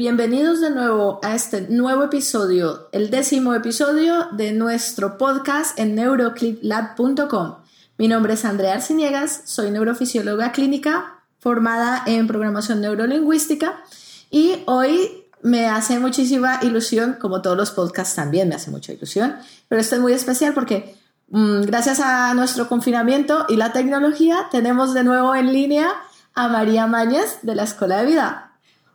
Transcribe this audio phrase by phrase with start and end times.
[0.00, 7.56] Bienvenidos de nuevo a este nuevo episodio, el décimo episodio de nuestro podcast en neurocliplab.com.
[7.98, 13.84] Mi nombre es Andrea Arciniegas, soy neurofisióloga clínica formada en programación neurolingüística
[14.30, 19.36] y hoy me hace muchísima ilusión, como todos los podcasts también me hace mucha ilusión,
[19.68, 20.96] pero esto es muy especial porque
[21.28, 25.92] mm, gracias a nuestro confinamiento y la tecnología tenemos de nuevo en línea
[26.34, 28.49] a María Mañez de la Escuela de Vida.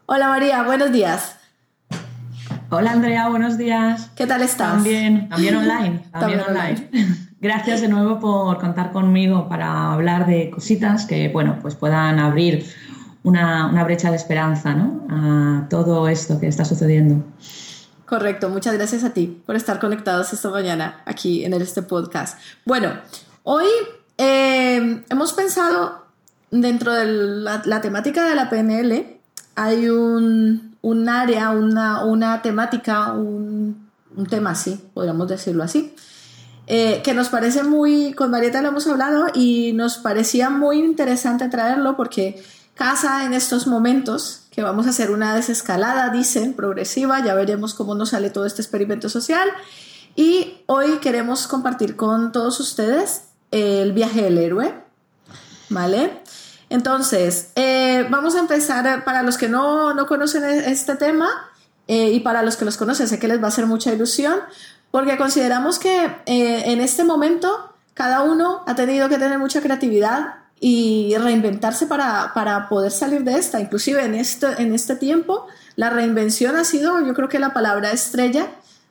[0.08, 1.36] Hola María, buenos días.
[2.70, 4.12] Hola Andrea, buenos días.
[4.16, 4.74] ¿Qué tal estás?
[4.74, 6.04] También, también online.
[6.12, 6.90] También, online.
[7.42, 12.68] Gracias de nuevo por contar conmigo para hablar de cositas que, bueno, pues puedan abrir
[13.24, 15.08] una, brecha de esperanza, ¿no?
[15.10, 17.26] A todo esto que está sucediendo.
[18.06, 22.38] Correcto, muchas gracias a ti por estar conectados esta mañana aquí en este podcast.
[22.64, 22.92] Bueno,
[23.42, 23.66] hoy
[24.20, 26.06] eh, hemos pensado
[26.52, 27.06] dentro de
[27.66, 29.15] la temática de la PNL
[29.56, 35.96] hay un, un área, una, una temática, un, un, tema así, podríamos decirlo así,
[36.68, 41.48] eh, que nos parece muy, con Marieta lo hemos hablado y nos parecía muy interesante
[41.48, 47.34] traerlo porque casa en estos momentos que vamos a hacer una desescalada, dicen, progresiva, ya
[47.34, 49.50] veremos cómo nos sale todo este experimento social.
[50.16, 54.74] Y hoy queremos compartir con todos ustedes el viaje del héroe,
[55.70, 56.22] ¿vale?
[56.70, 61.30] Entonces, eh, vamos a empezar, para los que no, conocen e-, este tema
[61.88, 64.40] eh, y para los que los conocen, sé que les va a hacer mucha ilusión,
[64.92, 70.36] porque consideramos que eh, en este momento cada uno ha tenido que tener mucha creatividad
[70.60, 73.60] y reinventarse para, para poder salir de esta.
[73.60, 77.92] Inclusive en este, en este tiempo, la reinvención ha sido, yo creo que la palabra
[77.92, 78.48] estrella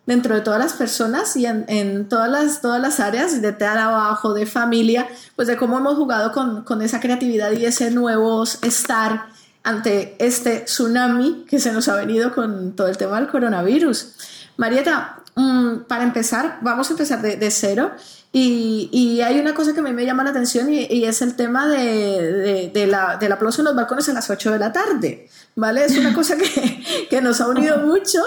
[0.07, 4.47] dentro de todas las personas y en, todas, las, todas las áreas, de trabajo, de
[4.47, 9.27] familia, pues de cómo hemos jugado con, esa creatividad y ese nuevo estar
[9.63, 14.15] ante este tsunami que se nos ha venido con todo el tema del coronavirus.
[14.59, 17.93] Marieta, mm, para empezar, vamos a empezar de, cero.
[18.37, 21.69] Y, hay una cosa que a mí me llama la atención y, es el tema
[21.69, 25.29] de, la, del aplauso en los balcones a las 8 de la tarde.
[25.55, 25.85] ¿vale?
[25.85, 28.21] Es una cosa que, que nos ha unido mucho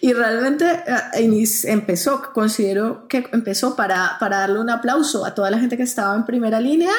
[0.00, 5.58] y realmente eh, empezó, considero que empezó para, para darle un aplauso a toda la
[5.58, 6.94] gente que estaba en primera línea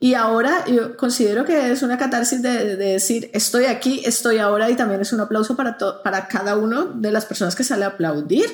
[0.00, 4.70] y ahora yo considero que es una catarsis de, de, decir, estoy aquí, estoy ahora,
[4.70, 7.88] y también es un aplauso para, para cada uno de las personas que sale a
[7.88, 8.46] aplaudir.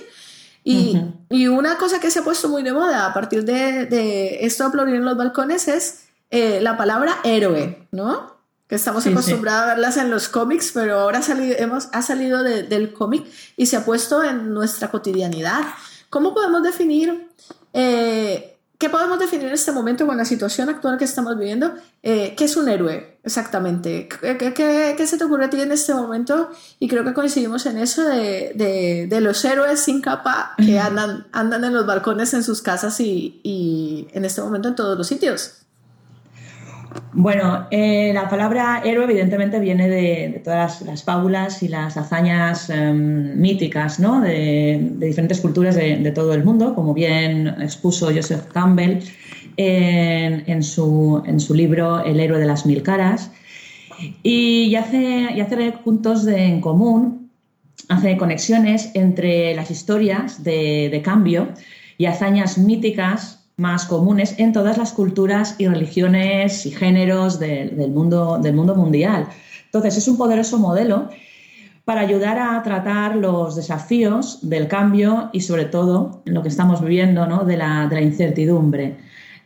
[0.62, 1.00] Y,
[1.30, 4.64] y, una cosa que se ha puesto muy de moda a partir de, de esto
[4.64, 8.40] de aplaudir en los balcones es eh, la palabra héroe, ¿no?
[8.70, 12.44] que estamos acostumbrados a verlas en los cómics, pero ahora ha salido, hemos, ha salido
[12.44, 13.26] del cómic
[13.56, 15.62] y se ha puesto en nuestra cotidianidad.
[16.08, 17.28] ¿Cómo podemos definir,
[17.72, 21.74] eh, qué podemos definir en este momento con la situación actual que estamos viviendo?
[22.02, 24.08] Eh, ¿Qué es un héroe exactamente?
[24.08, 26.48] ¿Qué, qué, se te ocurre a ti en este momento?
[26.78, 31.62] Y creo que coincidimos en eso de, de, los héroes sin capa que andan, andan
[31.64, 35.59] en los balcones en sus casas y, y en este momento en todos los sitios.
[37.12, 43.38] Bueno, eh, la palabra héroe evidentemente viene de, todas las, fábulas y las hazañas em,
[43.38, 44.20] míticas ¿no?
[44.20, 49.00] de, diferentes culturas de, todo el mundo, como bien expuso Joseph Campbell
[49.56, 51.22] en, su,
[51.54, 53.30] libro El héroe de las mil caras.
[54.22, 57.30] Y y hace puntos en común,
[57.88, 61.48] hace conexiones entre las historias de cambio
[61.98, 68.38] y hazañas míticas más comunes en todas las culturas y religiones y géneros del, mundo,
[68.42, 69.28] del mundo mundial.
[69.66, 71.10] Entonces, es un poderoso modelo
[71.84, 76.80] para ayudar a tratar los desafíos del cambio y sobre todo en lo que estamos
[76.80, 77.44] viviendo ¿no?
[77.44, 78.96] de, la, incertidumbre.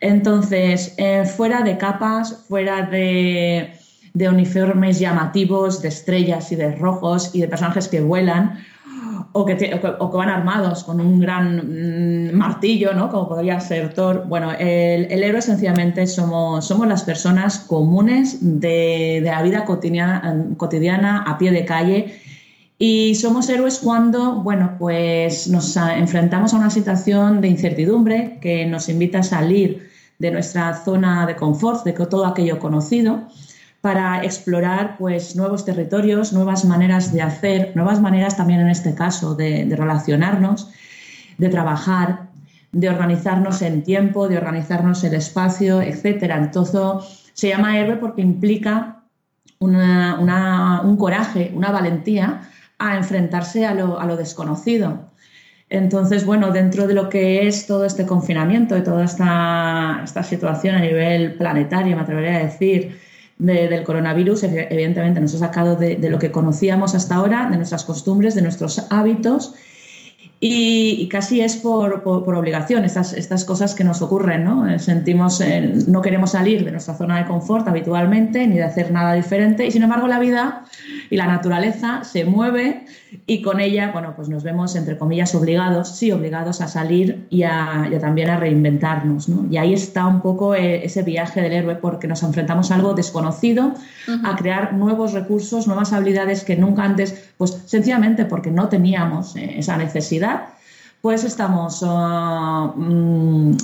[0.00, 3.72] Entonces, eh, fuera de capas, fuera de,
[4.12, 8.64] de uniformes llamativos, de estrellas y de rojos y de personajes que vuelan,
[9.36, 9.54] o que,
[9.98, 13.10] o que, van armados con un gran mm, martillo, ¿no?
[13.10, 14.26] Como podría ser Thor.
[14.28, 20.54] Bueno, el, el héroe sencillamente somos, somos las personas comunes de, de la vida cotidiana,
[20.56, 22.14] cotidiana, a pie de calle.
[22.78, 28.88] Y somos héroes cuando, bueno, pues nos enfrentamos a una situación de incertidumbre que nos
[28.88, 33.26] invita a salir de nuestra zona de confort, de todo aquello conocido,
[33.84, 39.34] para explorar pues, nuevos territorios, nuevas maneras de hacer, nuevas maneras también en este caso
[39.34, 40.70] de, relacionarnos,
[41.36, 42.30] de trabajar,
[42.72, 46.32] de organizarnos en tiempo, de organizarnos el espacio, etc.
[46.34, 49.02] Entonces se llama héroe porque implica
[49.58, 52.40] un coraje, una valentía
[52.78, 55.10] a enfrentarse a lo, a lo, desconocido.
[55.68, 60.74] Entonces, bueno, dentro de lo que es todo este confinamiento y toda esta, esta situación
[60.74, 63.04] a nivel planetario, me atrevería a decir,
[63.38, 68.34] del coronavirus, evidentemente nos ha sacado de, lo que conocíamos hasta ahora, de nuestras costumbres,
[68.34, 69.54] de nuestros hábitos.
[70.40, 74.68] Y, casi es por, obligación estas, estas cosas que nos ocurren, ¿no?
[74.68, 78.90] Eh, sentimos, eh, no queremos salir de nuestra zona de confort habitualmente, ni de hacer
[78.90, 80.64] nada diferente, y sin embargo la vida
[81.08, 82.84] y la naturaleza se mueve
[83.26, 87.42] y con ella, bueno, pues nos vemos, entre comillas, obligados, sí, obligados a salir y,
[87.42, 89.46] a, también a reinventarnos, ¿no?
[89.50, 92.94] Y ahí está un poco eh, ese viaje del héroe porque nos enfrentamos a algo
[92.94, 93.74] desconocido,
[94.24, 99.58] a crear nuevos recursos, nuevas habilidades que nunca antes, pues sencillamente porque no teníamos eh,
[99.58, 100.48] esa necesidad,
[101.00, 101.84] pues estamos...
[101.86, 103.56] Ah, mm,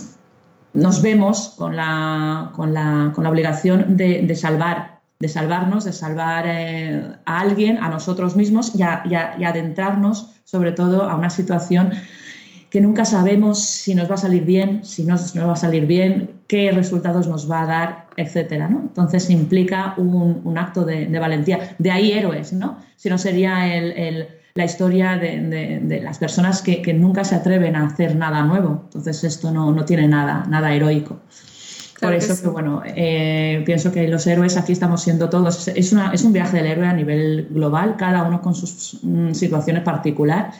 [0.72, 5.92] nos vemos con la, con la, con la obligación de, de salvar de salvarnos, de
[5.92, 11.90] salvar eh, a alguien, a nosotros mismos y, adentrarnos sobre todo a una situación
[12.70, 15.86] que nunca sabemos si nos va a salir bien, si no nos va a salir
[15.86, 18.68] bien, qué resultados nos va a dar, etcétera.
[18.68, 18.80] ¿no?
[18.80, 21.74] Entonces implica un, acto de, valentía.
[21.78, 22.78] De ahí héroes, ¿no?
[22.96, 23.66] Si no sería
[24.54, 28.82] la historia de, las personas que, nunca se atreven a hacer nada nuevo.
[28.84, 31.20] Entonces esto no, no tiene nada, nada heroico.
[32.00, 35.68] Por eso que, bueno, eh, pienso que los héroes aquí estamos siendo todos.
[35.68, 39.32] Es, una, es un viaje del héroe a nivel global, cada uno con sus mm,
[39.32, 40.54] situaciones particulares,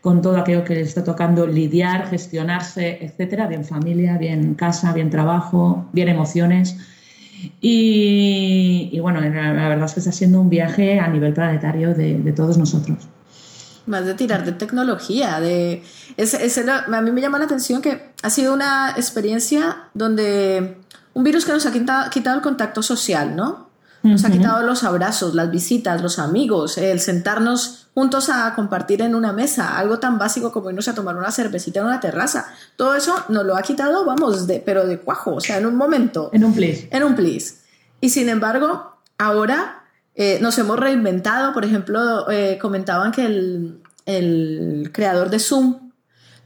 [0.00, 5.10] con todo aquello que le está tocando lidiar, gestionarse, etcétera, bien familia, bien casa, bien
[5.10, 6.76] trabajo, bien emociones.
[7.60, 9.28] Y, bueno, la,
[9.68, 13.08] verdad es que está siendo un viaje a nivel planetario de, todos nosotros.
[13.86, 15.82] Más de tirar de tecnología, de...
[16.16, 20.78] a mí me llama la atención que ha sido una experiencia donde
[21.12, 23.70] un virus que nos ha quitado, el contacto social, ¿no?
[24.02, 29.14] Nos ha quitado los abrazos, las visitas, los amigos, el sentarnos juntos a compartir en
[29.14, 32.46] una mesa, algo tan básico como irnos a tomar una cervecita en una terraza.
[32.76, 35.76] Todo eso nos lo ha quitado, vamos, de, pero de cuajo, o sea, en un
[35.76, 36.28] momento.
[36.34, 36.86] En un plis.
[36.90, 37.62] En un plis.
[38.02, 39.83] Y sin embargo, ahora
[40.14, 41.52] eh, nos hemos reinventado.
[41.52, 45.90] Por ejemplo, eh, comentaban que el, el creador de Zoom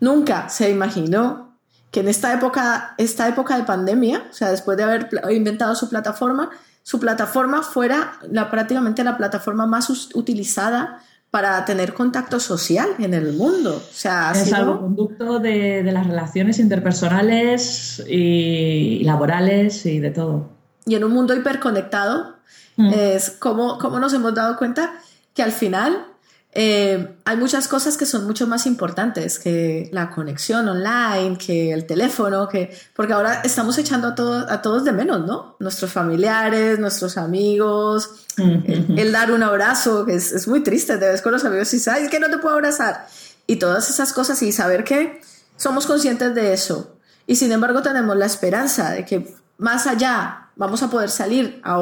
[0.00, 1.48] nunca se imaginó
[1.90, 5.88] que en esta época, esta época de pandemia, o sea, después de haber inventado su
[5.88, 6.50] plataforma,
[6.82, 13.34] su plataforma fuera la, prácticamente la plataforma más utilizada para tener contacto social en el
[13.34, 13.76] mundo.
[13.76, 20.48] O sea, es algo conducto de, de, las relaciones interpersonales y laborales y de todo.
[20.86, 22.36] Y en un mundo hiperconectado,
[22.78, 22.92] mm.
[22.94, 24.94] es como, como nos hemos dado cuenta
[25.34, 26.06] que al final
[26.52, 31.86] eh, hay muchas cosas que son mucho más importantes que la conexión online, que el
[31.86, 35.56] teléfono, que porque ahora estamos echando a, a todos de menos, ¿no?
[35.60, 41.32] Nuestros familiares, nuestros amigos, el, dar un abrazo, que es, muy triste, te ves con
[41.32, 43.06] los amigos y sabes que no te puedo abrazar.
[43.46, 45.20] Y todas esas cosas y saber que
[45.56, 46.96] somos conscientes de eso.
[47.26, 51.78] Y sin embargo tenemos la esperanza de que más allá vamos a poder salir a,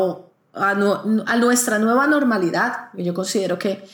[0.57, 2.89] a, a nuestra nueva normalidad.
[2.95, 3.85] Yo considero que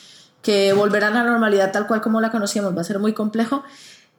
[0.43, 3.63] que volver a la normalidad tal cual como la conocíamos va a ser muy complejo,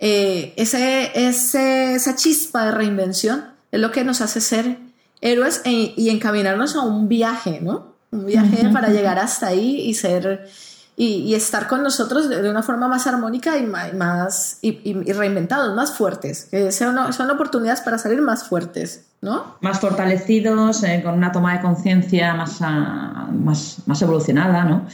[0.01, 4.79] eh, ese, esa chispa de reinvención es lo que nos hace ser
[5.21, 7.95] héroes e, y encaminarnos a un viaje, ¿no?
[8.11, 10.49] Un viaje para llegar hasta ahí y ser
[10.97, 16.47] y, estar con nosotros de, una forma más armónica y más y, reinventados, más fuertes.
[16.51, 19.57] Que son, son oportunidades para salir más fuertes, ¿no?
[19.61, 24.87] Más fortalecidos, eh, con una toma de conciencia más, ah, más, más evolucionada, ¿no?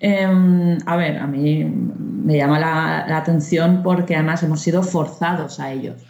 [0.00, 5.72] Em, a ver, a mí me llama la, atención porque además hemos sido forzados a
[5.72, 6.02] ellos.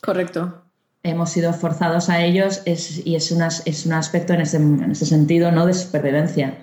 [0.00, 0.62] Correcto.
[1.02, 3.30] Hemos sido forzados a ellos y es,
[3.64, 5.66] es un aspecto en ese, en ese, sentido ¿no?
[5.66, 6.58] de supervivencia.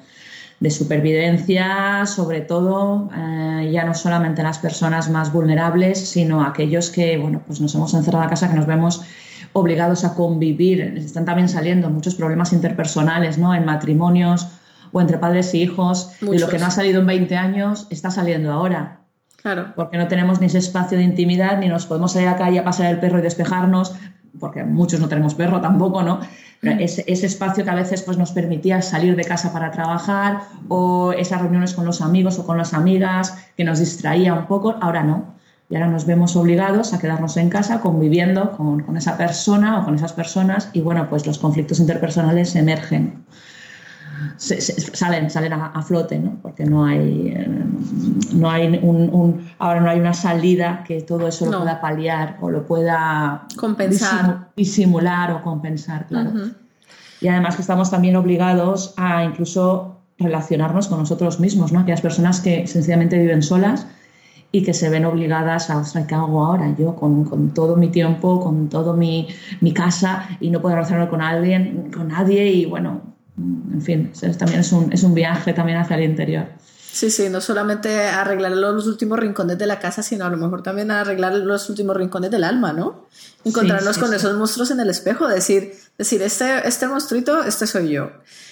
[0.64, 7.18] De supervivencia, sobre todo, eh, ya no solamente las personas más vulnerables, sino aquellos que
[7.18, 9.04] bueno, pues nos hemos encerrado a casa, que nos vemos
[9.52, 10.80] obligados a convivir.
[10.80, 13.54] Están también saliendo muchos problemas interpersonales ¿no?
[13.54, 14.48] en matrimonios
[14.94, 18.10] o entre padres y hijos, y lo que no ha salido en 20 años está
[18.10, 19.02] saliendo ahora.
[19.42, 19.74] Claro.
[19.76, 22.60] Porque no tenemos ni ese espacio de intimidad, ni nos podemos salir a la calle
[22.60, 23.96] a pasar el perro y despejarnos,
[24.40, 26.22] porque muchos no tenemos perro tampoco, ¿no?
[26.64, 26.80] Mm.
[26.80, 31.12] ese, ese, espacio que a veces pues, nos permitía salir de casa para trabajar, o
[31.12, 35.04] esas reuniones con los amigos o con las amigas, que nos distraía un poco, ahora
[35.04, 35.34] no.
[35.70, 39.86] Y ahora nos vemos obligados a quedarnos en casa conviviendo con, con esa persona o
[39.86, 43.26] con esas personas, y bueno, pues los conflictos interpersonales emergen
[44.38, 46.38] salen, salen a, flote, ¿no?
[46.42, 47.48] porque no hay, eh,
[48.34, 52.50] no hay un, ahora no hay una salida que todo eso lo pueda paliar o
[52.50, 56.32] lo pueda compensar, disimular o compensar, claro.
[57.22, 61.80] Y además que estamos también obligados a incluso relacionarnos con nosotros mismos, ¿no?
[61.80, 63.88] aquellas personas que sencillamente viven solas
[64.52, 67.90] y que se ven obligadas a, ostras, ¿qué hago ahora yo con, con todo mi
[67.90, 69.28] tiempo, con todo mi,
[69.62, 74.60] mi, casa y no poder relacionarme con alguien, con nadie y bueno, en fin, también
[74.62, 76.48] es un, es un viaje también hacia el interior.
[76.94, 80.62] Sí, sí, no solamente arreglar los últimos rincones de la casa, sino a lo mejor
[80.62, 83.08] también arreglar los últimos rincones del alma, ¿no?
[83.44, 88.12] Encontrarnos con esos monstruos en el espejo, decir, decir, este, este monstruito, este soy yo.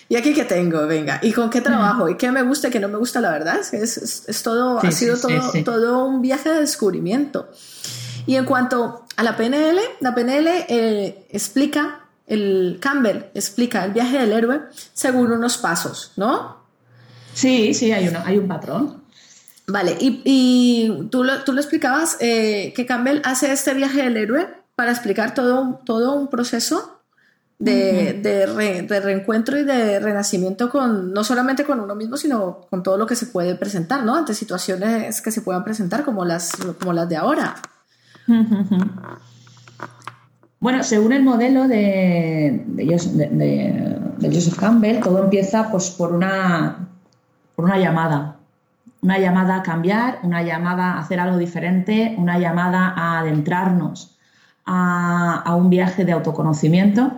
[0.09, 0.87] ¿Y aquí qué tengo?
[0.87, 2.09] Venga, ¿y con qué trabajo?
[2.09, 3.21] ¿Y qué me gusta y qué no me gusta?
[3.21, 7.47] La verdad es que es, es, todo, ha sido todo, todo un viaje de descubrimiento.
[8.25, 12.00] Y en cuanto a la PNL, la PNL eh, explica,
[12.31, 14.61] el Campbell explica el viaje del héroe
[14.93, 16.57] según unos pasos, ¿no?
[17.33, 19.03] Sí, sí, hay, hay un patrón.
[19.67, 24.47] Vale, y, tú, lo, tú, lo, explicabas eh, que Campbell hace este viaje del héroe
[24.75, 27.01] para explicar todo, todo un proceso
[27.59, 32.97] de, de, reencuentro y de renacimiento con no solamente con uno mismo, sino con todo
[32.97, 34.15] lo que se puede presentar, ¿no?
[34.15, 37.55] Ante situaciones que se puedan presentar como las, como las de ahora.
[40.61, 46.87] Bueno, según el modelo de, de, Joseph Campbell, todo empieza pues, por una
[47.63, 48.37] una llamada.
[49.01, 54.17] Una llamada a cambiar, una llamada a hacer algo diferente, una llamada a adentrarnos
[54.65, 57.13] a, un viaje de autoconocimiento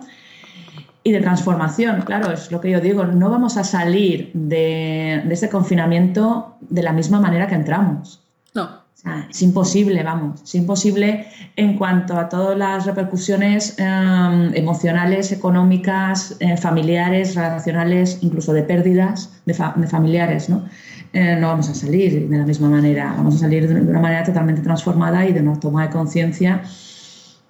[1.04, 2.02] y de transformación.
[2.04, 6.84] Claro, es lo que yo digo, no vamos a salir de, de este confinamiento de
[6.84, 8.24] la misma manera que entramos.
[8.54, 8.83] No.
[9.30, 16.56] Es imposible, vamos, es imposible en cuanto a todas las repercusiones em, emocionales, económicas, eh,
[16.56, 20.64] familiares, relacionales, incluso de pérdidas de, familiares, ¿no?
[21.12, 24.24] Eh, no vamos a salir de la misma manera, vamos a salir de una manera
[24.24, 26.64] totalmente transformada y de una toma de conciencia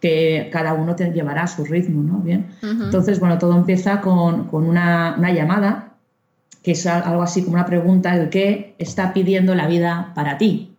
[0.01, 2.19] que cada uno te llevará a su ritmo, ¿no?
[2.19, 2.47] Bien.
[2.61, 5.93] Entonces, bueno, todo empieza con, una, una, llamada,
[6.61, 10.72] que es algo así como una pregunta de qué está pidiendo la vida para ti,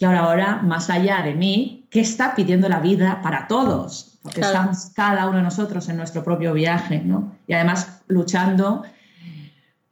[0.00, 4.18] Claro, ahora, más allá de mí, ¿qué está pidiendo la vida para todos?
[4.22, 7.36] Porque estamos cada uno de nosotros en nuestro propio viaje, ¿no?
[7.46, 8.82] Y además luchando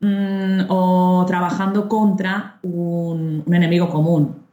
[0.01, 4.47] mm, o trabajando contra un, enemigo común.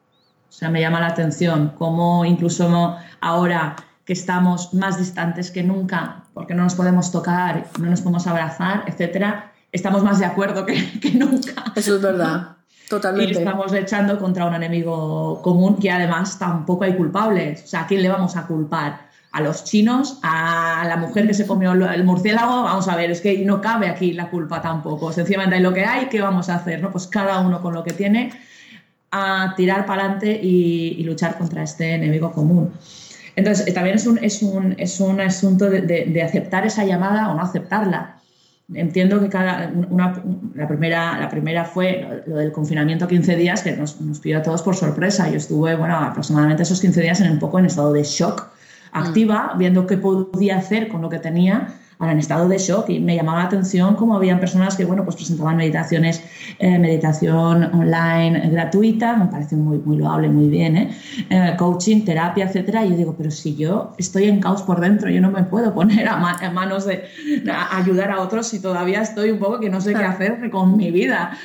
[0.50, 6.26] O sea, me llama la atención cómo incluso ahora que estamos más distantes que nunca,
[6.34, 11.00] porque no nos podemos tocar, no nos podemos abrazar, etcétera, estamos más de acuerdo que,
[11.00, 11.64] que nunca.
[11.78, 12.58] Eso es verdad.
[12.90, 13.34] Totalmente.
[13.34, 17.64] Y estamos echando contra un enemigo común que además tampoco hay culpables.
[17.64, 19.06] O sea, ¿a quién le vamos a culpar?
[19.32, 20.20] ¿A los chinos?
[20.24, 22.64] ¿A la mujer que se comió el murciélago?
[22.64, 25.12] Vamos a ver, es que no cabe aquí la culpa tampoco.
[25.12, 26.82] Sencillamente hay lo que hay, ¿qué vamos a hacer?
[26.82, 26.92] ¿no?
[26.92, 28.32] Pues cada uno con lo que tiene
[29.12, 32.72] a tirar para adelante y, luchar contra este enemigo común.
[33.36, 37.34] Entonces, también es un, es un, es un asunto de, de aceptar esa llamada o
[37.34, 38.16] no aceptarla
[38.74, 40.22] entiendo que cada una,
[40.56, 44.42] la, primera, la primera fue lo del confinamiento 15 días, que nos, nos pidió a
[44.42, 45.30] todos por sorpresa.
[45.30, 48.48] Yo estuve, bueno, aproximadamente esos 15 días en un poco en estado de shock
[48.92, 49.58] activa, mm.
[49.58, 53.16] viendo qué podía hacer con lo que tenía ahora en estado de shock y me
[53.16, 56.22] llamaba la atención cómo habían personas que, bueno, pues presentaban meditaciones,
[56.60, 60.98] eh, meditación online gratuita, me parece muy, muy loable, muy bien, ¿eh?
[61.30, 61.56] ¿eh?
[61.58, 65.22] coaching, terapia, etcétera, y yo digo, pero si yo estoy en caos por dentro, yo
[65.22, 66.18] no me puedo poner a,
[66.54, 67.04] manos de
[67.72, 70.92] ayudar a otros si todavía estoy un poco que no sé qué hacer con mi
[70.92, 71.38] vida.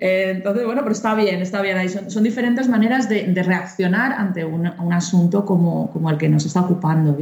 [0.00, 1.88] Eh, entonces, bueno, pero está bien, está bien.
[1.88, 6.28] Son, son diferentes maneras de, de reaccionar ante un, un, asunto como, como el que
[6.28, 7.16] nos está ocupando.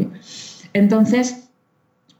[0.72, 1.47] Entonces,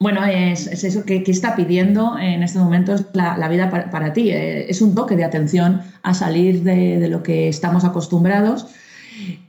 [0.01, 4.31] bueno, es, eso que, está pidiendo en este momento la, la vida para, ti.
[4.31, 8.67] Eh, es un toque de atención a salir de, lo que estamos acostumbrados.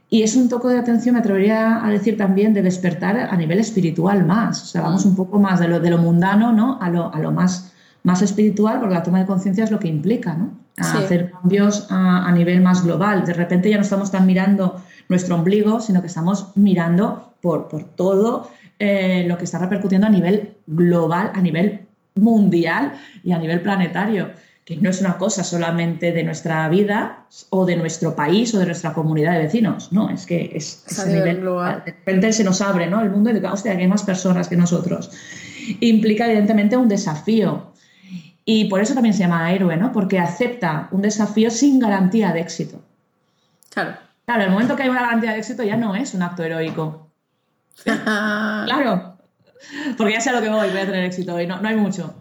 [0.09, 3.59] Y es un toque de atención, me atrevería a decir también, de despertar a nivel
[3.59, 4.63] espiritual más.
[4.63, 6.79] O sea, vamos un poco más de lo, de lo mundano ¿no?
[6.81, 9.87] a, lo, a lo más, más espiritual, porque la toma de conciencia es lo que
[9.87, 10.57] implica, ¿no?
[10.77, 13.23] hacer cambios a, a, nivel más global.
[13.23, 17.83] De repente ya no estamos tan mirando nuestro ombligo, sino que estamos mirando por, por
[17.83, 21.81] todo eh, lo que está repercutiendo a nivel global, a nivel
[22.15, 22.93] mundial
[23.23, 24.31] y a nivel planetario,
[24.63, 28.67] que no es una cosa solamente de nuestra vida o de nuestro país o de
[28.67, 31.83] nuestra comunidad de vecinos, no, es que es, a nivel global.
[31.85, 33.01] De repente se nos abre ¿no?
[33.01, 35.11] el mundo y digo, hostia, que hay más personas que nosotros.
[35.81, 37.73] Implica evidentemente un desafío.
[38.45, 39.91] Y por eso también se llama héroe, ¿no?
[39.91, 42.81] Porque acepta un desafío sin garantía de éxito.
[43.69, 43.93] Claro.
[44.25, 47.08] Claro, el momento que hay una garantía de éxito ya no es un acto heroico
[48.65, 49.17] claro.
[49.97, 51.75] Porque ya sé a lo que voy, voy a tener éxito hoy, no, no hay
[51.75, 52.13] mucho.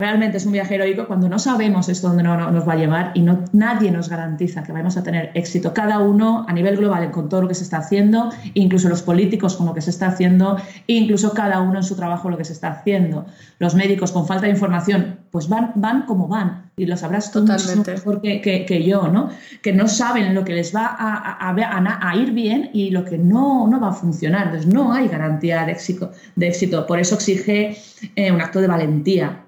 [0.00, 3.12] Realmente es un viaje heroico cuando no sabemos esto dónde no, nos va a llevar
[3.14, 5.74] y no, nadie nos garantiza que vamos a tener éxito.
[5.74, 9.56] Cada uno a nivel global con todo lo que se está haciendo, incluso los políticos
[9.56, 12.54] con lo que se está haciendo, incluso cada uno en su trabajo lo que se
[12.54, 13.26] está haciendo.
[13.58, 17.44] Los médicos con falta de información, pues van, van como van y lo sabrás tú
[17.44, 17.92] Totalmente.
[17.92, 19.28] mejor que, yo, ¿no?
[19.60, 23.78] Que no saben lo que les va a, ir bien y lo que no, no,
[23.78, 24.46] va a funcionar.
[24.46, 26.10] Entonces no hay garantía de éxito.
[26.36, 26.86] De éxito.
[26.86, 27.76] Por eso exige
[28.16, 29.44] eh, un acto de valentía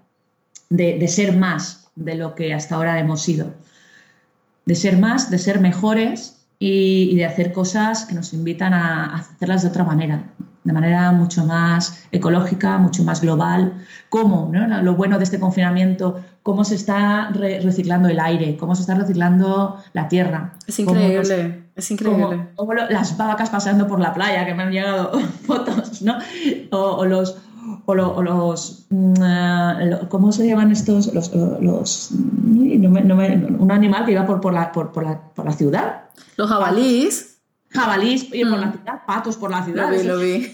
[0.72, 3.52] de, ser más de lo que hasta ahora hemos sido.
[4.64, 9.62] De ser más, de ser mejores y, de hacer cosas que nos invitan a, hacerlas
[9.62, 10.24] de otra manera,
[10.64, 13.84] de manera mucho más ecológica, mucho más global.
[14.08, 14.50] ¿Cómo?
[14.82, 19.76] Lo bueno de este confinamiento, cómo se está reciclando el aire, cómo se está reciclando
[19.92, 20.54] la tierra.
[20.66, 22.48] Es increíble, es increíble.
[22.88, 25.12] las vacas pasando por la playa, que me han llegado
[25.46, 26.18] fotos, ¿no?
[26.70, 27.36] o los
[27.84, 31.12] o, los, mm, eh, ¿cómo se llaman estos?
[31.12, 36.04] Los, un animal que iba por, por, la, por, la, por la ciudad.
[36.36, 37.40] Los jabalíes.
[37.70, 38.72] Jabalís por la mm.
[38.72, 39.90] ciudad, patos por la ciudad.
[39.90, 40.50] Lo vi, lo vi.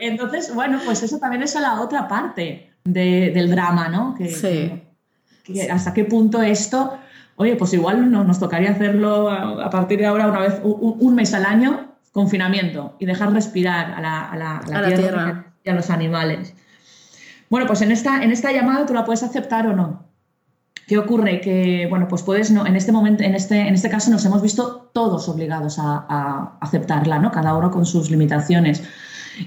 [0.00, 4.14] Entonces, bueno, pues eso también es la otra parte del drama, ¿no?
[4.14, 5.68] Que, sí.
[5.70, 6.98] hasta qué punto esto,
[7.36, 11.44] oye, pues igual nos tocaría hacerlo a, partir de ahora una vez, un, mes al
[11.44, 14.36] año, confinamiento, y dejar respirar a la, a
[14.80, 16.54] la, tierra y a los animales.
[17.48, 20.10] Bueno, pues en esta, en esta llamada tú la puedes aceptar o no.
[20.86, 21.40] ¿Qué ocurre?
[21.40, 24.42] Que, bueno, pues puedes, no, en este momento, en este, en este caso nos hemos
[24.42, 27.30] visto todos obligados a, aceptarla, ¿no?
[27.30, 28.82] Cada uno con sus limitaciones.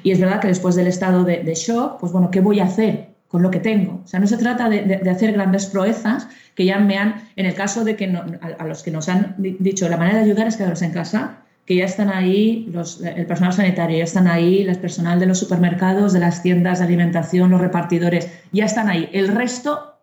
[0.03, 3.15] Y es verdad que después del estado de, shock, pues bueno, ¿qué voy a hacer
[3.27, 4.01] con lo que tengo?
[4.03, 7.55] O sea, no se trata de, hacer grandes proezas que ya me han, en el
[7.55, 10.55] caso de que a, a, los que nos han dicho la manera de ayudar es
[10.55, 14.77] quedarse en casa, que ya están ahí, los, el personal sanitario, ya están ahí, el
[14.77, 19.09] personal de los supermercados, de las tiendas de alimentación, los repartidores, ya están ahí.
[19.13, 19.97] El resto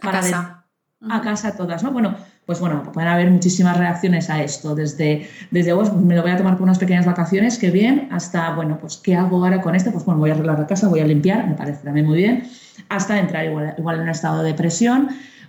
[0.00, 0.64] para a casa.
[1.08, 1.92] a casa todas, ¿no?
[1.92, 6.30] Bueno, pues bueno, pueden haber muchísimas reacciones a esto, desde, desde oh, me lo voy
[6.30, 9.74] a tomar por unas pequeñas vacaciones, qué bien, hasta, bueno, pues ¿qué hago ahora con
[9.74, 9.90] esto?
[9.90, 12.44] Pues bueno, voy a arreglar la casa, voy a limpiar, me parece también muy bien,
[12.88, 15.08] hasta entrar igual, igual en un estado de depresión,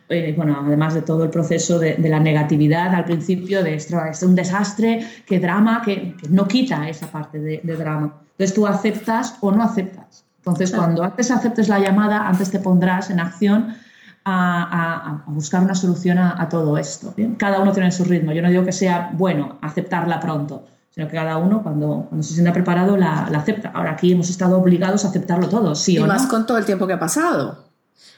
[0.09, 4.23] eh, bueno, además de todo el proceso de, la negatividad al principio, de esto es
[4.23, 8.13] un desastre, qué drama, que, no quita esa parte de, drama.
[8.31, 10.23] Entonces tú aceptas o no aceptas.
[10.37, 13.75] Entonces, cuando antes aceptes la llamada, antes te pondrás en acción
[14.23, 17.13] a, buscar una solución a, todo esto.
[17.37, 18.31] Cada uno tiene su ritmo.
[18.31, 22.33] Yo no digo que sea bueno aceptarla pronto, sino que cada uno cuando, cuando se
[22.33, 23.71] sienta preparado la, acepta.
[23.73, 26.65] Ahora aquí hemos estado obligados a aceptarlo todo, sí y o más con todo el
[26.65, 27.66] tiempo que ha pasado.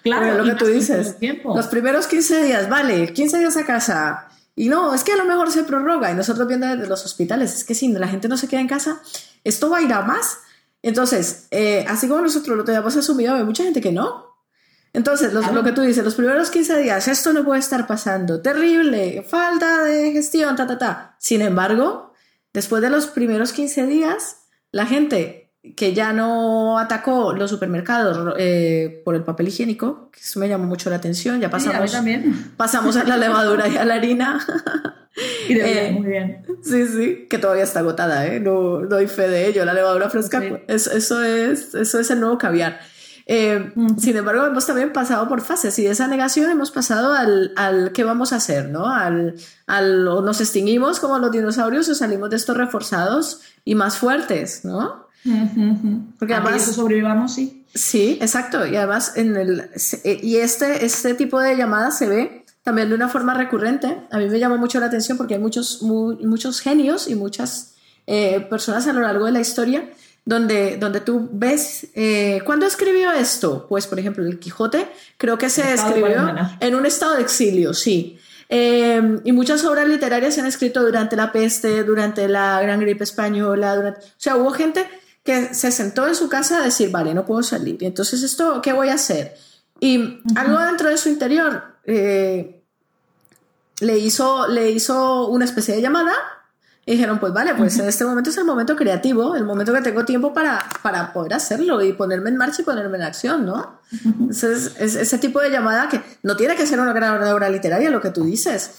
[0.03, 1.17] Claro, lo que tú dices.
[1.43, 4.27] Los primeros 15 días, vale, 15 días a casa.
[4.55, 6.11] Y no, es que a lo mejor se prorroga.
[6.11, 8.67] Y nosotros viendo desde los hospitales, es que si la gente no se queda en
[8.67, 9.01] casa,
[9.43, 10.39] esto va a ir a más.
[10.81, 14.29] Entonces, eh, así como nosotros lo teníamos asumido, hay mucha gente que no.
[14.91, 19.23] Entonces, lo que tú dices, los primeros 15 días, esto no puede estar pasando, terrible,
[19.27, 21.15] falta de gestión, ta, ta, ta.
[21.19, 22.13] Sin embargo,
[22.53, 24.37] después de los primeros 15 días,
[24.71, 30.39] la gente que ya no atacó los supermercados eh, por el papel higiénico, que eso
[30.39, 31.91] me llamó mucho la atención, ya pasamos,
[32.55, 34.39] pasamos a la levadura y a la harina.
[35.49, 36.45] Y de eh, muy bien.
[36.63, 38.39] Sí, sí, que todavía está agotada, ¿eh?
[38.39, 39.65] no, doy fe de ello.
[39.65, 42.79] La levadura fresca, eso, es, eso es el nuevo caviar.
[43.25, 47.51] Eh, sin embargo, hemos también pasado por fases y de esa negación hemos pasado al,
[47.57, 48.87] al qué vamos a hacer, ¿no?
[48.87, 49.35] Al,
[49.67, 54.63] al, o nos extinguimos como los dinosaurios o salimos de estos reforzados y más fuertes,
[54.63, 55.08] ¿no?
[56.17, 57.65] Porque además sobrevivamos, sí.
[57.73, 58.65] Sí, exacto.
[58.65, 59.69] Y además en el
[60.03, 64.07] eh, y este este tipo de llamadas se ve también de una forma recurrente.
[64.11, 67.75] A mí me llama mucho la atención porque hay muchos muchos genios y muchas
[68.07, 69.89] eh, personas a lo largo de la historia
[70.29, 73.65] donde, donde tú ves, eh, ¿cuándo escribió esto?
[73.67, 78.19] Pues, por ejemplo, el Quijote creo que se escribió en un estado de exilio, sí.
[78.47, 83.03] Eh, y muchas obras literarias se han escrito durante la peste, durante la gran gripe
[83.03, 84.87] española, durante, o sea, hubo gente
[85.23, 87.81] que se sentó en su casa a decir, vale, no puedo salir.
[87.81, 89.35] Y entonces, ¿esto qué voy a hacer?
[89.79, 92.63] Y algo dentro de su interior eh,
[93.79, 96.13] le, hizo, le hizo una especie de llamada
[96.85, 99.81] y dijeron, pues vale, pues en este momento es el momento creativo, el momento que
[99.81, 103.79] tengo tiempo para, para poder hacerlo y ponerme en marcha y ponerme en acción, ¿no?
[103.91, 107.91] Entonces, es ese tipo de llamada que no tiene que ser una gran obra literaria,
[107.91, 108.71] lo que tú dices.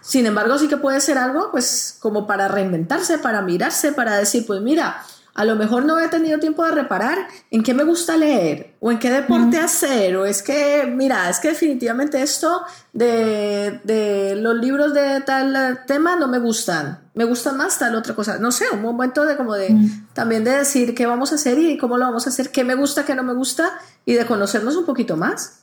[0.00, 4.46] Sin embargo, sí que puede ser algo, pues, como para reinventarse, para mirarse, para decir,
[4.46, 5.02] pues mira,
[5.38, 7.16] a lo mejor no he tenido tiempo de reparar
[7.52, 11.38] en qué me gusta leer o en qué deporte hacer o es que, mira, es
[11.38, 17.52] que definitivamente esto de, de, los libros de tal tema no me gustan, me gusta
[17.52, 19.76] más tal otra cosa, no sé, un momento de como de
[20.12, 22.74] también de decir qué vamos a hacer y cómo lo vamos a hacer, qué me
[22.74, 25.60] gusta, qué no me gusta y de conocernos un poquito más.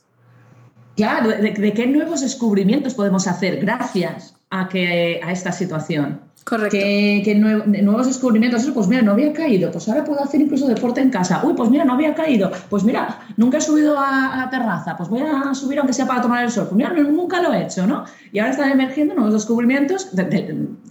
[0.96, 6.22] Claro, de, qué nuevos descubrimientos podemos hacer gracias a, que, a esta situación.
[6.46, 6.76] Correcto.
[6.78, 11.10] Que, nuevos descubrimientos, pues mira, no había caído, pues ahora puedo hacer incluso deporte en
[11.10, 11.40] casa.
[11.42, 15.08] Uy, pues mira, no había caído, pues mira, nunca he subido a, la terraza, pues
[15.08, 16.68] voy a subir aunque sea para tomar el sol.
[16.70, 18.04] Pues mira, nunca lo he hecho, ¿no?
[18.30, 20.10] Y ahora están emergiendo nuevos descubrimientos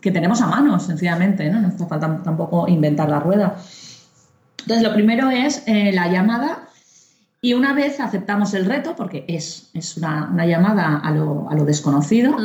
[0.02, 1.62] que tenemos a mano, sencillamente, ¿no?
[1.62, 3.56] No hace falta tampoco inventar la rueda.
[4.60, 6.68] Entonces, lo primero es eh, la llamada
[7.40, 11.64] y una vez aceptamos el reto, porque es, es una, llamada a lo, a lo
[11.64, 12.36] desconocido,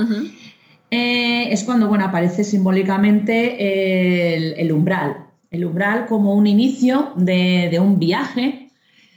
[0.90, 5.26] eh, es cuando bueno, aparece simbólicamente el, umbral.
[5.50, 8.70] El umbral como un inicio de, un viaje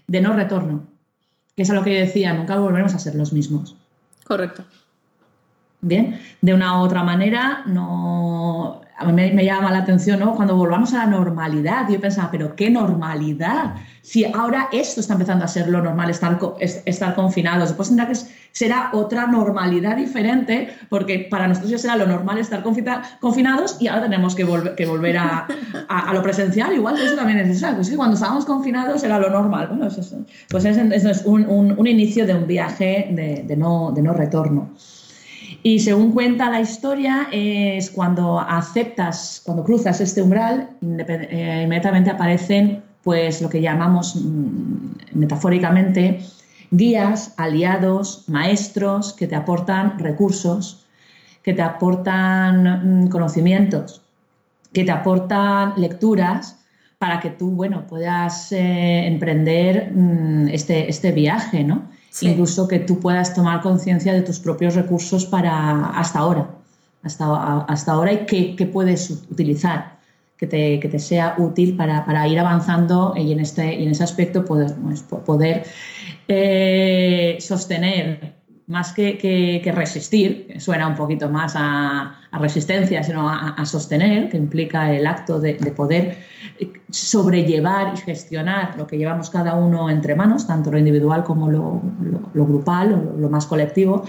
[0.07, 0.87] de no retorno,
[1.55, 3.75] que es a lo que yo decía, nunca volveremos a ser los mismos.
[4.23, 4.63] Correcto.
[5.81, 10.35] Bien, de una u otra manera, no, a mí me, llama la atención, ¿no?
[10.35, 13.75] Cuando volvamos a la normalidad, yo pensaba, pero ¿qué normalidad?
[14.03, 18.15] Si ahora esto está empezando a ser lo normal, estar, estar confinados, después tendrá que
[18.51, 24.03] será otra normalidad diferente, porque para nosotros ya será lo normal estar confinados y ahora
[24.03, 25.47] tenemos que, volver, que volver a,
[26.13, 27.77] lo presencial, igual eso también es necesario.
[27.77, 29.69] Pues cuando estábamos confinados era lo normal.
[29.69, 30.01] Bueno, eso,
[30.49, 34.69] pues eso es un, inicio de un viaje de, no, de no retorno.
[35.63, 42.83] Y según cuenta la historia, es cuando aceptas, cuando cruzas este umbral, eh, inmediatamente aparecen
[43.03, 46.21] pues lo que llamamos mm, metafóricamente
[46.71, 50.85] guías, aliados, maestros que te aportan recursos,
[51.43, 54.01] que te aportan mm, conocimientos,
[54.71, 56.57] que te aportan lecturas
[56.97, 61.91] para que tú, bueno, puedas eh, emprender mm, este, este viaje, ¿no?
[62.21, 66.47] Incluso que tú puedas tomar conciencia de tus propios recursos para hasta ahora,
[67.01, 69.97] hasta, hasta ahora y qué, puedes utilizar
[70.37, 74.03] que te, que te sea útil para, para, ir avanzando y en, este, en ese
[74.03, 75.63] aspecto poder, pues, poder
[76.27, 83.63] eh, sostener más que, que, resistir, que suena un poquito más a, resistencia, sino a,
[83.65, 86.17] sostener, que implica el acto de, poder
[86.89, 91.81] sobrellevar y gestionar lo que llevamos cada uno entre manos, tanto lo individual como lo,
[92.33, 94.05] grupal, o lo, más colectivo.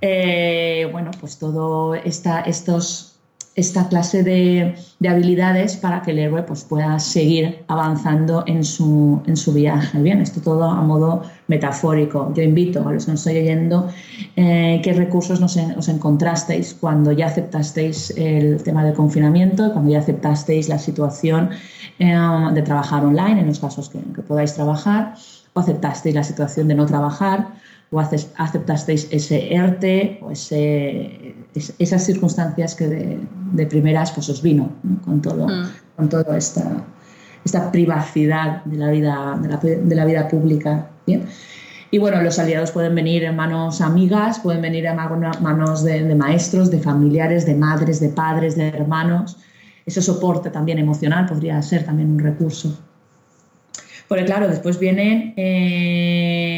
[0.00, 3.11] Eh, bueno, pues todo esta, estos
[3.54, 4.74] esta clase de,
[5.06, 10.00] habilidades para que el héroe pues, pueda seguir avanzando en su, en su viaje.
[10.00, 12.32] Bien, esto todo a modo metafórico.
[12.34, 13.88] Yo invito a los que nos estoy oyendo
[14.36, 19.98] eh, qué recursos nos, os encontrasteis cuando ya aceptasteis el tema del confinamiento, cuando ya
[19.98, 21.50] aceptasteis la situación
[21.98, 22.14] eh,
[22.54, 25.14] de trabajar online, en los casos que, que podáis trabajar,
[25.52, 27.48] o aceptasteis la situación de no trabajar
[27.92, 31.34] o aceptasteis ese ERTE o ese,
[31.78, 34.72] esas circunstancias que de, primeras pues os vino
[35.04, 35.68] con todo, mm.
[35.96, 36.64] con toda esta,
[37.44, 40.88] esta privacidad de la vida, de la, vida pública.
[41.90, 46.14] Y bueno, los aliados pueden venir en manos amigas, pueden venir en manos de, de,
[46.14, 49.36] maestros, de familiares, de madres, de padres, de hermanos.
[49.84, 52.74] Ese soporte también emocional podría ser también un recurso.
[54.12, 56.51] Porque claro, después viene eh,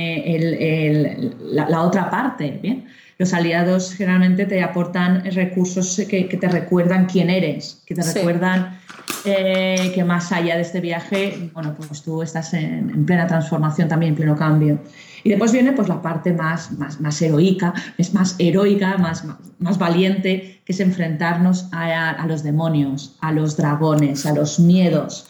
[1.41, 2.87] la, otra parte, ¿bien?
[3.19, 8.81] Los aliados generalmente te aportan recursos que, te recuerdan quién eres, que te recuerdan
[9.25, 14.11] eh, que más allá de este viaje, bueno, pues tú estás en, plena transformación también,
[14.11, 14.81] en pleno cambio.
[15.23, 19.25] Y después viene pues la parte más, más, más heroica, es más heroica, más,
[19.59, 25.29] más, valiente, que es enfrentarnos a los demonios, a los dragones, a los miedos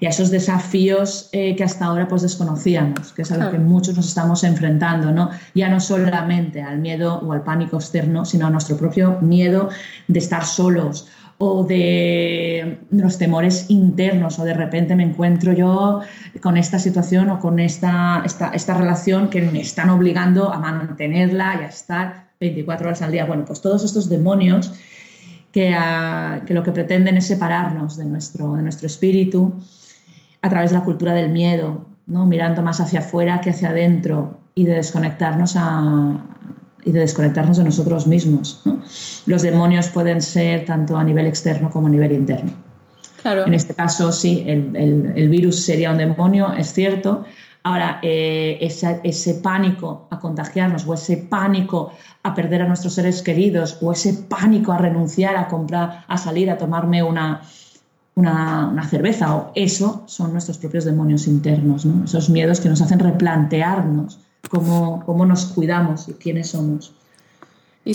[0.00, 3.58] y a esos desafíos eh, que hasta ahora pues desconocíamos, que es a lo que
[3.58, 5.30] muchos nos estamos enfrentando, ¿no?
[5.54, 9.68] Ya no solamente al miedo o al pánico externo, sino a nuestro propio miedo
[10.08, 16.00] de estar solos o de los temores internos o de repente me encuentro yo
[16.40, 21.56] con esta situación o con esta, esta, esta relación que me están obligando a mantenerla
[21.60, 23.24] y a estar 24 horas al día.
[23.24, 24.72] Bueno, pues todos estos demonios
[25.54, 25.72] que,
[26.44, 29.54] que lo que pretenden es separarnos de nuestro, de nuestro espíritu
[30.42, 32.26] a través de la cultura del miedo, ¿no?
[32.26, 36.24] mirando más hacia afuera que hacia adentro y de desconectarnos, a,
[36.84, 38.62] y de, desconectarnos de nosotros mismos.
[39.26, 42.50] Los demonios pueden ser tanto a nivel externo como a nivel interno.
[43.22, 43.46] Claro.
[43.46, 47.24] En este caso, sí, el, virus sería un demonio, es cierto.
[47.64, 53.22] Ahora, eh, ese, ese, pánico a contagiarnos o ese pánico a perder a nuestros seres
[53.22, 57.40] queridos o ese pánico a renunciar a comprar, a salir a tomarme una,
[58.16, 62.04] una, cerveza o eso son nuestros propios demonios internos, ¿no?
[62.04, 64.18] esos miedos que nos hacen replantearnos
[64.50, 66.92] cómo, cómo nos cuidamos y quiénes somos.
[67.86, 67.92] Y,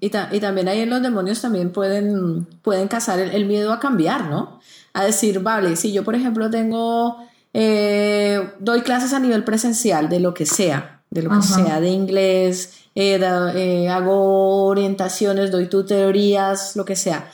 [0.00, 4.60] y, también ahí en los demonios también pueden, pueden cazar el, miedo a cambiar, ¿no?
[4.92, 7.16] A decir, vale, si yo por ejemplo tengo,
[7.54, 11.88] eh, doy clases a nivel presencial de lo que sea, de lo que sea, de
[11.88, 13.20] inglés, eh,
[13.54, 17.30] eh, hago orientaciones, doy tutorías, lo que sea.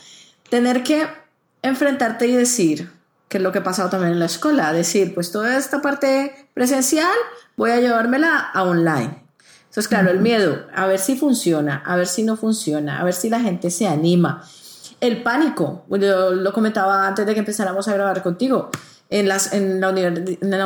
[0.48, 1.06] Tener que
[1.62, 2.90] enfrentarte y decir,
[3.28, 6.48] que es lo que ha pasado también en la escuela, decir, pues toda esta parte
[6.54, 7.16] presencial
[7.56, 9.24] voy a llevármela a online.
[9.64, 13.14] Entonces, claro, el miedo, a ver si funciona, a ver si no funciona, a ver
[13.14, 14.44] si la gente se anima.
[15.00, 18.70] El pánico, yo lo comentaba antes de que empezáramos a grabar contigo.
[19.10, 19.90] En, las, en, la,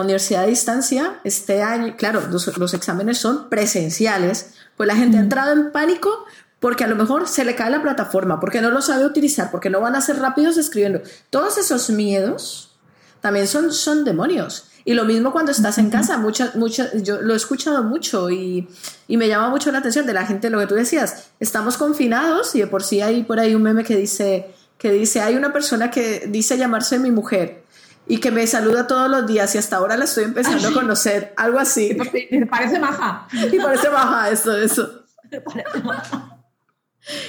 [0.00, 5.52] universidad a distancia, este año, claro, los, exámenes son presenciales, pues la gente ha entrado
[5.52, 6.24] en pánico
[6.60, 9.70] porque a lo mejor se le cae la plataforma, porque no lo sabe utilizar, porque
[9.70, 11.02] no van a ser rápidos escribiendo.
[11.30, 12.76] Todos esos miedos
[13.20, 14.64] también son, son demonios.
[14.84, 18.68] Y lo mismo cuando estás en casa, muchas, muchas, yo lo he escuchado mucho y,
[19.06, 22.54] y, me llama mucho la atención de la gente, lo que tú decías, estamos confinados
[22.54, 25.52] y de por sí hay por ahí un meme que dice, que dice, hay una
[25.52, 27.64] persona que dice llamarse mi mujer
[28.08, 31.34] y que me saluda todos los días y hasta ahora la estoy empezando a conocer,
[31.36, 31.96] algo así.
[32.30, 33.28] Y parece maja.
[33.52, 35.04] Y parece maja, eso, eso.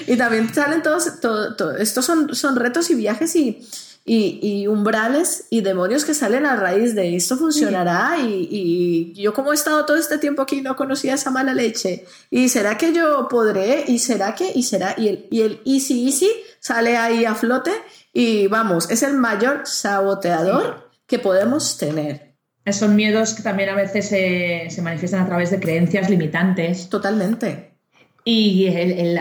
[0.07, 3.61] Y también salen todos, todo, estos son, son retos y viajes y,
[4.05, 9.55] y, umbrales y demonios que salen a raíz de esto funcionará y, yo como he
[9.55, 13.85] estado todo este tiempo aquí no conocía esa mala leche y será que yo podré
[13.87, 17.71] y será que y será y el, y el easy easy sale ahí a flote
[18.13, 22.35] y vamos, es el mayor saboteador que podemos tener.
[22.71, 26.87] Son miedos que también a veces se, se manifiestan a través de creencias limitantes.
[26.87, 27.69] Totalmente
[28.31, 28.69] y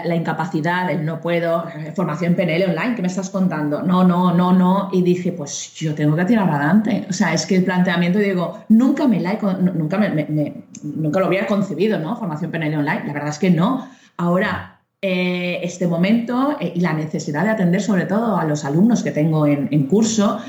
[0.05, 3.81] la incapacidad, el no puedo, formación PNL online, ¿qué me estás contando?
[3.83, 4.91] No, no, no, no.
[4.93, 7.07] Y dije, pues yo tengo que tirar adelante.
[7.09, 9.39] O sea, es que el planteamiento, digo, nunca me la
[9.75, 12.17] nunca, me, nunca lo había concebido, ¿no?
[12.17, 13.05] Formación PNL online.
[13.07, 13.89] La verdad es que no.
[14.17, 19.03] Ahora, eh, este momento eh, y la necesidad de atender sobre todo a los alumnos
[19.03, 20.41] que tengo en, curso,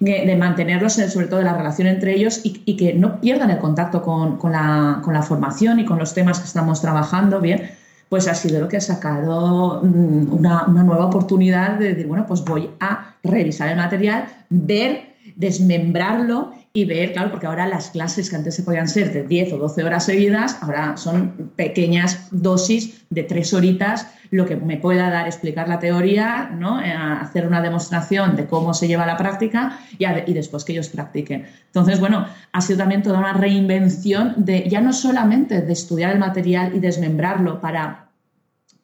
[0.00, 4.02] de, mantenerlos, sobre todo de la relación entre ellos y, que no pierdan el contacto
[4.02, 7.70] con, la, formación y con los temas que estamos trabajando, bien
[8.12, 12.44] pues ha sido lo que ha sacado mm, una, nueva oportunidad de decir, bueno, pues
[12.44, 18.36] voy a revisar el material, ver, desmembrarlo y ver, claro, porque ahora las clases que
[18.36, 23.24] antes se podían ser de 10 o 12 horas seguidas, ahora son pequeñas dosis de
[23.24, 26.80] tres horitas, lo que me pueda dar explicar la teoría, ¿no?
[26.80, 30.88] Eh, hacer una demostración de cómo se lleva la práctica y, y, después que ellos
[30.88, 31.46] practiquen.
[31.66, 36.18] Entonces, bueno, ha sido también toda una reinvención de ya no solamente de estudiar el
[36.18, 38.08] material y desmembrarlo para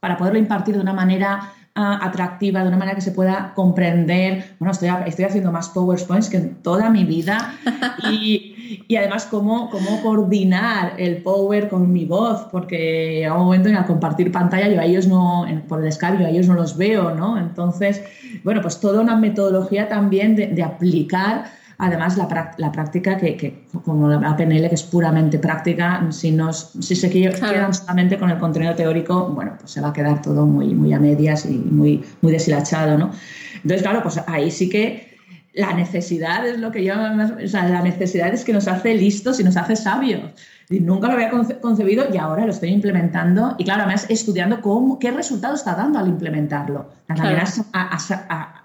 [0.00, 4.56] para poderlo impartir de una manera atractiva, de una manera que se pueda comprender.
[4.58, 7.54] Bueno, estoy, estoy haciendo más PowerPoints que en toda mi vida
[8.10, 13.68] y, y, además cómo, cómo coordinar el Power con mi voz, porque a un momento
[13.68, 16.76] en al compartir pantalla yo a ellos no, por el Skype, a ellos no los
[16.76, 17.38] veo, ¿no?
[17.38, 18.02] Entonces,
[18.44, 24.08] bueno, pues toda una metodología también de, de aplicar Además, la, la práctica, que, como
[24.08, 28.74] la PNL, que es puramente práctica, si, nos, si se quedan solamente con el contenido
[28.74, 32.32] teórico, bueno, pues se va a quedar todo muy, muy a medias y muy, muy
[32.32, 33.12] deshilachado, ¿no?
[33.54, 35.16] Entonces, claro, pues ahí sí que
[35.52, 39.40] la necesidad es lo que yo, o sea, la necesidad es que nos hace listos
[39.40, 40.22] y nos hace sabios.
[40.70, 43.54] Y nunca lo había concebido y ahora lo estoy implementando.
[43.58, 46.90] Y claro, además estudiando cómo, qué resultado está dando al implementarlo.
[47.08, 47.62] es,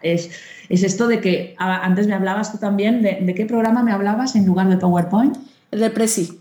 [0.01, 0.29] es,
[0.81, 4.67] esto de que antes me hablabas tú también, de, qué programa me hablabas en lugar
[4.69, 5.37] de PowerPoint?
[5.69, 6.39] El de Prezi.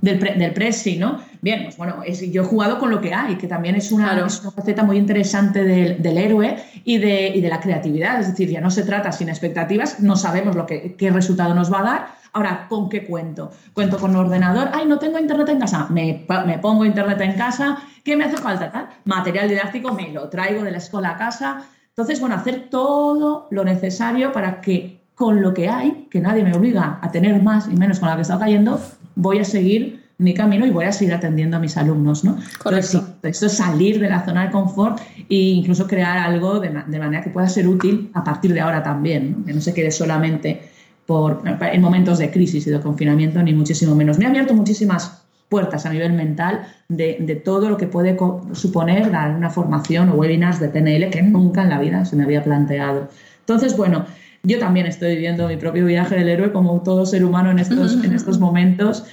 [0.00, 1.20] Del, del Prezi, ¿no?
[1.42, 4.82] Bien, pues bueno, yo he jugado con lo que hay, que también es una, faceta
[4.84, 8.20] muy interesante del, del héroe y de, y de, la creatividad.
[8.20, 11.70] Es decir, ya no se trata sin expectativas, no sabemos lo que, qué resultado nos
[11.70, 13.52] va a dar, Ahora, ¿con qué cuento?
[13.72, 14.68] ¿Cuento con un ordenador?
[14.72, 15.86] Ay, no tengo internet en casa.
[15.88, 16.26] Me,
[16.60, 17.78] pongo internet en casa.
[18.02, 18.72] ¿Qué me hace falta?
[18.72, 18.88] Tal?
[19.04, 21.62] Material didáctico me lo traigo de la escuela a casa.
[21.96, 26.52] Entonces, bueno, hacer todo lo necesario para que con lo que hay, que nadie me
[26.52, 28.80] obliga a tener más y menos con la que está cayendo,
[29.14, 32.36] voy a seguir mi camino y voy a seguir atendiendo a mis alumnos, ¿no?
[32.60, 33.04] Correcto.
[33.22, 37.30] esto es salir de la zona de confort e incluso crear algo de, manera que
[37.30, 40.68] pueda ser útil a partir de ahora también, que no se quede solamente
[41.06, 44.18] por, en momentos de crisis y de confinamiento, ni muchísimo menos.
[44.18, 48.16] Me ha abierto muchísimas puertas a nivel mental de, de todo lo que puede
[48.52, 52.24] suponer dar una formación o webinars de PNL que nunca en la vida se me
[52.24, 53.08] había planteado.
[53.40, 54.06] Entonces, bueno,
[54.42, 58.04] yo también estoy viviendo mi propio viaje del héroe como todo ser humano en estos,
[58.04, 59.04] en estos momentos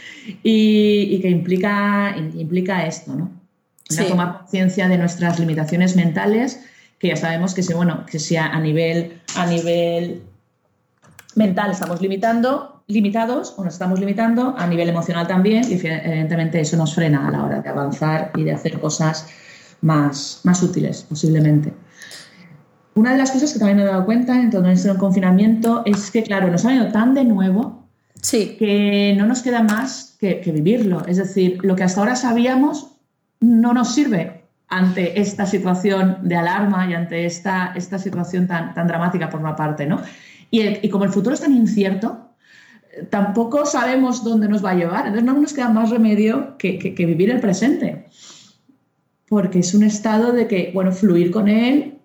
[0.44, 3.42] y, y que implica, implica esto, ¿no?
[4.08, 6.64] tomar conciencia de nuestras limitaciones mentales,
[7.00, 10.22] que ya sabemos que, si, bueno, que sea a nivel, a nivel
[11.36, 16.78] mental estamos limitando, limitados o nos estamos limitando, a nivel emocional también, y evidentemente eso
[16.78, 19.28] nos frena a la hora de avanzar y de hacer cosas
[19.82, 21.74] más, más útiles, posiblemente.
[22.96, 26.12] Una de las cosas que también me he dado cuenta en todo nuestro confinamiento es
[26.12, 27.82] que, claro, nos ha venido tan de nuevo
[28.22, 28.56] Sí.
[28.58, 31.06] Que no nos queda más que, vivirlo.
[31.08, 32.92] Es decir, lo que hasta ahora sabíamos
[33.40, 38.88] no nos sirve ante esta situación de alarma y ante esta, esta situación tan, tan
[38.88, 40.02] dramática por una parte, ¿no?
[40.52, 42.30] Y, como el futuro es tan incierto,
[43.10, 45.08] tampoco sabemos dónde nos va a llevar.
[45.08, 48.06] Entonces no nos queda más remedio que, vivir el presente.
[49.30, 52.00] Porque es un estado de que, bueno, fluir con él,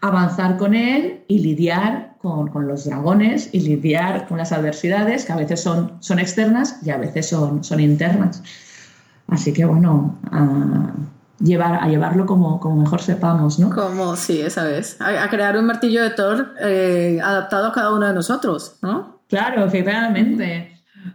[0.00, 5.36] avanzar con él y lidiar con, los dragones y lidiar con las adversidades que a
[5.36, 8.44] veces son, son externas y a veces son, son internas.
[9.26, 10.92] Así que, bueno, a,
[11.40, 13.70] llevar, a llevarlo como, como mejor sepamos, ¿no?
[13.70, 14.96] Como, sí, esa vez.
[15.00, 19.20] A, crear un martillo de Thor eh, adaptado a cada uno de nosotros, ¿no?
[19.28, 20.72] Claro, efectivamente.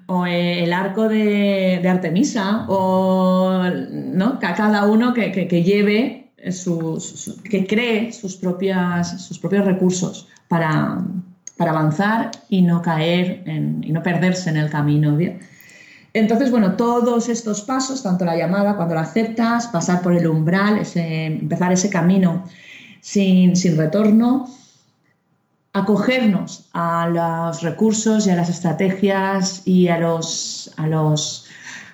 [0.07, 4.39] O eh, el arco de, Artemisa, o ¿no?
[4.39, 11.03] cada uno que, lleve sus, que cree sus, propias, sus propios recursos para,
[11.59, 15.15] avanzar y no caer y no perderse en el camino.
[16.13, 20.81] Entonces, bueno, todos estos pasos, tanto la llamada cuando la aceptas, pasar por el umbral,
[20.95, 22.43] empezar ese camino
[22.99, 24.49] sin, sin retorno,
[25.73, 31.45] acogernos a los recursos y a las estrategias y a los, a los,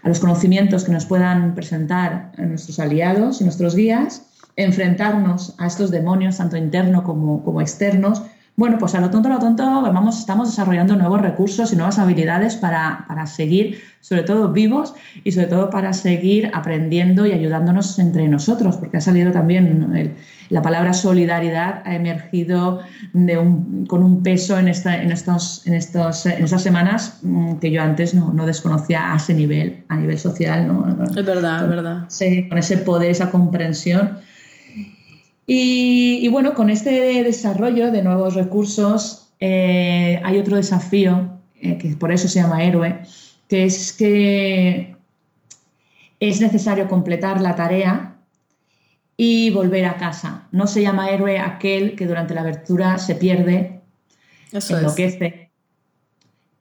[0.02, 4.24] a los conocimientos que nos puedan presentar nuestros aliados y nuestros guías,
[4.56, 8.24] enfrentarnos a estos demonios, tanto internos como, como externos,
[8.58, 12.00] bueno, pues a lo tonto, a lo tonto, vamos, estamos desarrollando nuevos recursos y nuevas
[12.00, 18.28] habilidades para, seguir, sobre todo vivos y sobre todo para seguir aprendiendo y ayudándonos entre
[18.28, 20.16] nosotros, porque ha salido también
[20.50, 22.80] la palabra solidaridad, ha emergido
[23.14, 27.58] de un, con un peso en, esta, en, estos, en, estos, en estas semanas mm,
[27.58, 30.68] que yo antes no, desconocía a ese nivel, a nivel social.
[30.68, 31.06] ¿no?
[31.16, 32.06] Es verdad, es verdad.
[32.08, 34.18] Sí, con ese poder, esa comprensión
[35.50, 42.12] y, bueno, con este desarrollo de nuevos recursos eh, hay otro desafío, eh, que por
[42.12, 43.00] eso se llama héroe,
[43.48, 44.94] que es que
[46.20, 48.18] es necesario completar la tarea
[49.16, 50.50] y volver a casa.
[50.52, 53.80] No se llama héroe aquel que durante la abertura se pierde,
[54.52, 55.50] enloquece.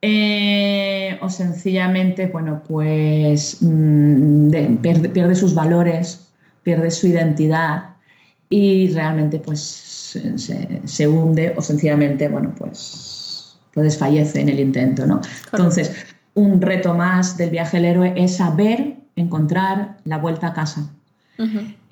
[0.01, 6.29] Eh, o sencillamente, bueno, pues mm, pierde sus valores,
[6.63, 7.96] pierde su identidad
[8.49, 15.21] y realmente pues se, hunde o sencillamente, bueno, pues, pues desfallece en el intento, ¿no?
[15.53, 15.93] Entonces,
[16.35, 20.91] un reto más del viaje del héroe es saber encontrar la vuelta a casa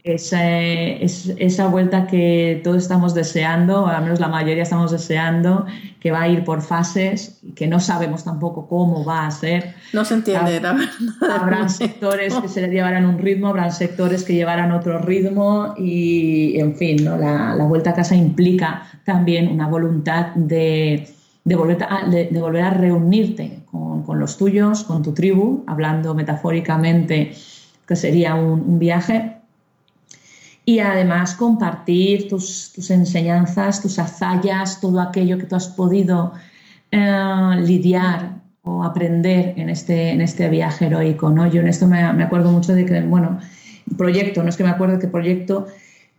[0.05, 5.64] esa vuelta que todos estamos deseando, o al menos la mayoría estamos deseando,
[5.99, 9.75] que va a ir por fases, que no sabemos tampoco cómo va a ser.
[9.95, 10.61] No se entiende,
[11.31, 16.77] Habrán sectores que se llevarán un ritmo, habrán sectores que llevarán otro ritmo y, en
[16.77, 17.17] fin, ¿no?
[17.17, 21.09] la, la, vuelta a casa implica también una voluntad de,
[21.45, 26.14] de, volver, a, de, volver a reunirte con, con, los tuyos, con tu tribu, hablando
[26.14, 27.33] metafóricamente
[27.88, 29.34] que sería un, un viaje
[30.64, 36.33] y además compartir tus, enseñanzas, tus hazallas, todo aquello que tú has podido
[36.90, 41.31] eh, lidiar o aprender en este, en este viaje heroico.
[41.31, 41.46] ¿no?
[41.46, 43.38] Yo en esto me, me acuerdo mucho de que, bueno,
[43.96, 45.66] proyecto, no es que me acuerdo qué proyecto,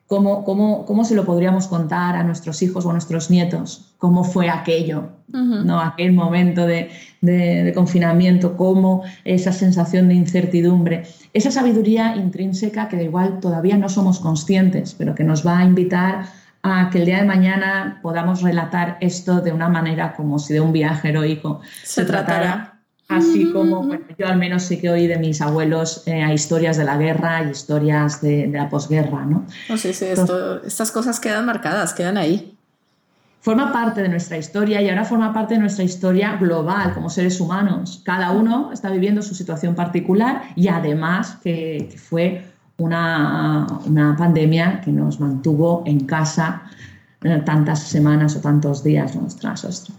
[0.08, 4.24] cómo, cómo, cómo se lo podríamos contar a nuestros hijos o a nuestros nietos, cómo
[4.24, 5.80] fue aquello, ¿no?
[5.82, 6.89] aquel momento de,
[7.22, 13.89] de, confinamiento, cómo esa sensación de incertidumbre, esa sabiduría intrínseca que de igual todavía no
[13.89, 16.26] somos conscientes, pero que nos va a invitar
[16.62, 20.62] a que el día de mañana podamos relatar esto de una manera como si de
[20.62, 22.74] un viaje heroico se, tratara
[23.08, 23.88] Así como
[24.18, 27.52] yo al menos sí que oí de mis abuelos eh, historias de la guerra y
[27.52, 29.46] historias de, la posguerra, ¿no?
[29.78, 32.58] sí, sí, estas cosas quedan marcadas, quedan ahí.
[33.41, 37.39] Forma parte de nuestra historia y ahora forma parte de nuestra historia global como seres
[37.39, 38.02] humanos.
[38.04, 42.44] Cada uno está viviendo su situación particular y además que, fue
[42.78, 46.63] una, una pandemia que nos mantuvo en casa
[47.43, 49.97] tantas semanas o tantos días, ostras, ostras.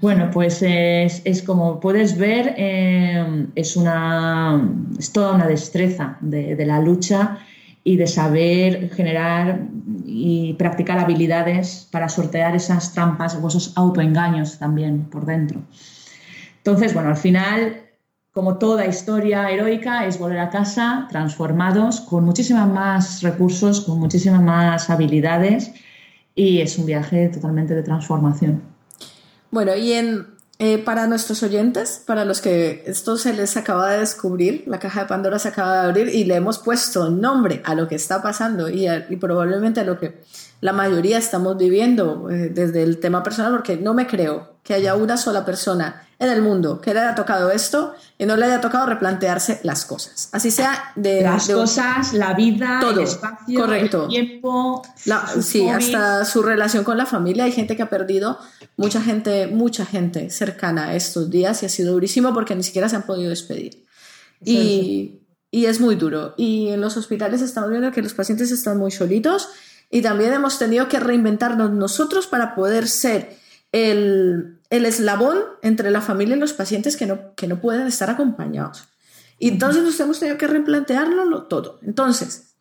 [0.00, 6.80] Bueno, pues es, como puedes ver, eh, es, una, es toda una destreza de, la
[6.80, 7.38] lucha
[7.84, 9.60] y de saber generar
[10.04, 15.60] y practicar habilidades para sortear esas trampas o esos autoengaños también por dentro.
[16.58, 17.82] Entonces, bueno, al final,
[18.32, 24.42] como toda historia heroica, es volver a casa transformados, con muchísimas más recursos, con muchísimas
[24.42, 25.72] más habilidades
[26.36, 28.62] y es un viaje totalmente de transformación.
[29.50, 30.26] Bueno, y en,
[30.58, 35.00] eh, para nuestros oyentes, para los que esto se les acaba de descubrir, la caja
[35.00, 38.22] de Pandora se acaba de abrir y le hemos puesto nombre a lo que está
[38.22, 40.20] pasando y, probablemente a lo que
[40.60, 44.94] la mayoría estamos viviendo eh, desde el tema personal, porque no me creo que haya
[44.94, 48.60] una sola persona en el mundo que le haya tocado esto y no le haya
[48.60, 50.30] tocado replantearse las cosas.
[50.32, 51.22] Así sea de...
[51.22, 54.04] Las cosas, la vida, todo, el espacio, correcto.
[54.04, 54.82] el tiempo.
[55.04, 55.94] La, sí, hobbies.
[55.94, 57.44] hasta su relación con la familia.
[57.44, 58.38] Hay gente que ha perdido,
[58.76, 62.96] mucha gente, mucha gente cercana estos días y ha sido durísimo porque ni siquiera se
[62.96, 63.84] han podido despedir.
[64.42, 66.34] Y, y es muy duro.
[66.38, 69.50] Y en los hospitales estamos viendo que los pacientes están muy solitos
[69.90, 73.36] y también hemos tenido que reinventarnos nosotros para poder ser
[73.72, 78.10] el, el eslabón entre la familia y los pacientes que no, que no pueden estar
[78.10, 78.84] acompañados.
[79.38, 81.78] Y entonces nos hemos tenido que replantearlo todo.
[81.82, 82.56] Entonces,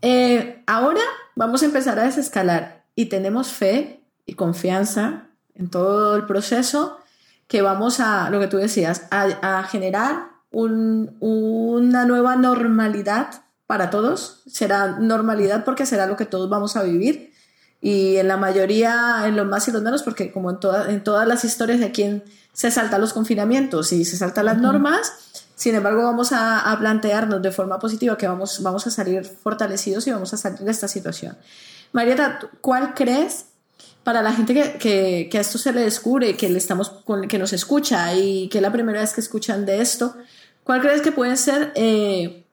[0.00, 1.00] eh, ahora
[1.34, 6.98] vamos a empezar a desescalar y tenemos fe y confianza en todo el proceso
[7.48, 13.90] que vamos a, lo que tú decías, a, a generar un, una nueva normalidad para
[13.90, 14.42] todos.
[14.46, 17.33] Será normalidad porque será lo que todos vamos a vivir
[17.84, 21.04] y en la mayoría, en los más y los menos, porque como en, toda, en
[21.04, 22.24] todas las historias de quien
[22.54, 25.12] se saltan los confinamientos y se saltan las normas,
[25.54, 30.06] sin embargo vamos a, a, plantearnos de forma positiva que vamos, vamos a salir fortalecidos
[30.06, 31.36] y vamos a salir de esta situación.
[31.92, 33.48] Marieta, ¿cuál crees
[34.02, 37.28] para la gente que, que, que a esto se le descubre, que, le estamos con,
[37.28, 40.16] que nos escucha y que es la primera vez que escuchan de esto,
[40.62, 41.70] ¿cuál crees que pueden ser...
[41.74, 42.43] Eh,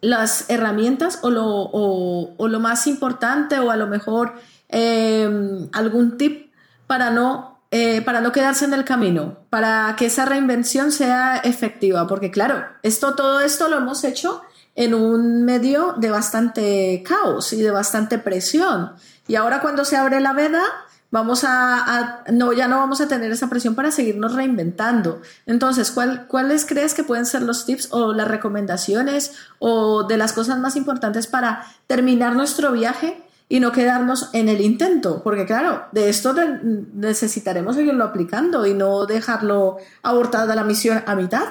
[0.00, 4.34] las herramientas o lo, o, lo, más importante o a lo mejor
[4.68, 5.28] eh,
[5.72, 6.52] algún tip
[6.86, 12.06] para no, eh, para no quedarse en el camino, para que esa reinvención sea efectiva,
[12.06, 14.42] porque claro, esto, todo esto lo hemos hecho
[14.74, 18.92] en un medio de bastante caos y de bastante presión.
[19.26, 20.62] Y ahora cuando se abre la veda,
[21.10, 25.22] vamos a, no ya no vamos a tener esa presión para seguirnos reinventando.
[25.46, 30.32] Entonces ¿cuál, cuáles crees que pueden ser los tips o las recomendaciones o de las
[30.32, 35.84] cosas más importantes para terminar nuestro viaje y no quedarnos en el intento porque claro
[35.92, 36.34] de esto
[36.94, 41.46] necesitaremos seguirlo aplicando y no dejarlo abortada la misión a mitad.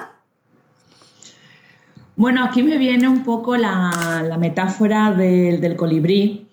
[2.14, 6.47] Bueno aquí me viene un poco la, la metáfora del, del colibrí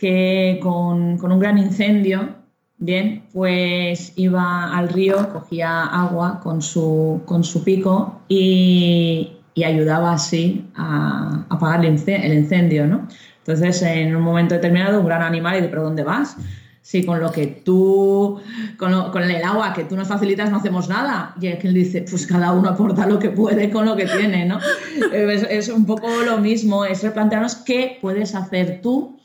[0.00, 2.36] que con, con, un gran incendio,
[2.78, 10.14] bien, pues iba al río, cogía agua con su, con su pico y, y ayudaba
[10.14, 13.08] así a, apagar el incendio, ¿no?
[13.38, 16.36] Entonces, en un momento determinado, un gran animal y de, ¿pero dónde vas?
[16.80, 18.40] Sí, con lo que tú,
[18.78, 21.34] con, lo, con, el agua que tú nos facilitas no hacemos nada.
[21.38, 24.58] Y él dice, pues cada uno aporta lo que puede con lo que tiene, ¿no?
[25.12, 29.19] es, es un poco lo mismo, es replantearnos qué puedes hacer tú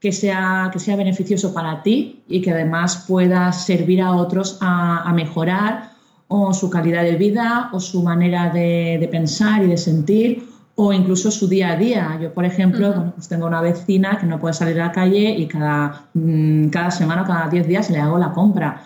[0.00, 5.02] que sea, que sea beneficioso para ti y que además pueda servir a otros a,
[5.02, 5.90] a mejorar
[6.28, 10.92] o su calidad de vida o su manera de, de, pensar y de sentir o
[10.92, 12.18] incluso su día a día.
[12.22, 13.12] Yo, por ejemplo, uh -huh.
[13.12, 16.90] pues tengo una vecina que no puede salir a la calle y cada, mmm, cada
[16.90, 18.82] semana o cada 10 días le hago la compra.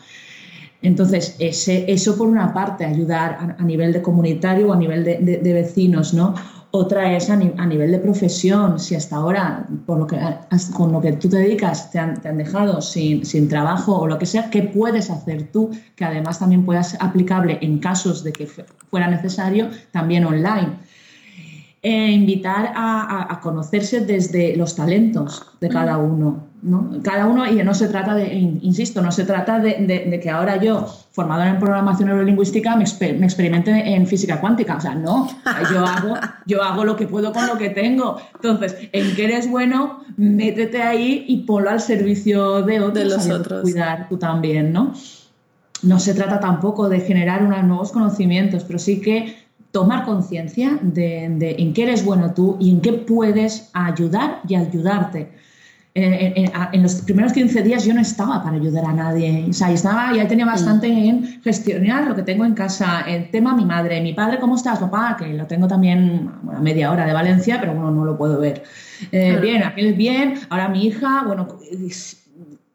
[0.83, 5.05] Entonces, ese, eso por una parte, ayudar a, a nivel de comunitario o a nivel
[5.05, 6.35] de, de, de vecinos, ¿no?
[6.77, 10.18] Otra es a, ni a, nivel de profesión, si hasta ahora, por lo que,
[10.72, 14.09] con lo que tú te dedicas, te han, te han dejado sin, sin, trabajo o
[14.09, 18.25] lo que sea, ¿qué puedes hacer tú que además también pueda ser aplicable en casos
[18.25, 18.49] de que
[18.91, 20.72] fuera necesario también online?
[21.81, 26.43] Eh, invitar a, a, conocerse desde los talentos de cada uno.
[26.65, 26.91] ¿No?
[27.03, 30.31] Cada uno, y no se trata de, insisto, no se trata de, de, de que
[30.31, 34.77] ahora yo, formadora en programación neurolingüística, me, exper me, experimente en física cuántica.
[34.77, 35.29] O sea, no,
[35.71, 36.15] yo hago,
[36.47, 38.17] yo hago lo que puedo con lo que tengo.
[38.35, 42.95] Entonces, en qué eres bueno, métete ahí y ponlo al servicio de otros.
[42.95, 43.61] De los otros.
[43.61, 44.95] Cuidar tú también, ¿no?
[45.83, 49.37] No se trata tampoco de generar unos nuevos conocimientos, pero sí que
[49.71, 54.55] tomar conciencia de, de, en qué eres bueno tú y en qué puedes ayudar y
[54.55, 55.44] ayudarte.
[55.97, 59.53] En, en, en, los primeros 15 días yo no estaba para ayudar a nadie, o
[59.53, 63.65] sea, estaba, ya tenía bastante en gestionar lo que tengo en casa, el tema mi
[63.65, 65.15] madre, mi padre, ¿cómo estás, papá?
[65.17, 68.41] Que lo tengo también bueno, a media hora de Valencia, pero bueno, no lo puedo
[68.41, 68.65] ver.
[69.13, 69.41] Eh, claro.
[69.41, 71.47] Bien, aquel bien, ahora mi hija, bueno,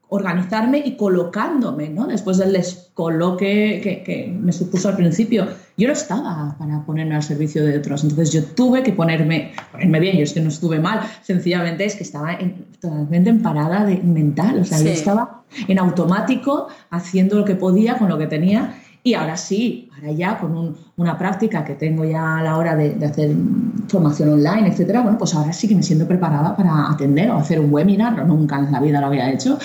[0.10, 2.08] organizarme y colocándome, ¿no?
[2.08, 5.48] Después del descoloque que, que, me supuso al principio.
[5.78, 10.00] Yo no estaba para ponerme al servicio de otros, entonces yo tuve que ponerme, ponerme
[10.00, 13.86] bien, yo es que no estuve mal, sencillamente es que estaba en, totalmente en parada
[13.86, 14.86] de, mental, o sea, sí.
[14.86, 19.90] yo estaba en automático haciendo lo que podía con lo que tenía y ahora sí,
[19.96, 23.32] ahora ya con un, una práctica que tengo ya a la hora de, de, hacer
[23.88, 27.60] formación online, etcétera, bueno, pues ahora sí que me siento preparada para atender o hacer
[27.60, 29.58] un webinar, nunca en la vida lo había hecho,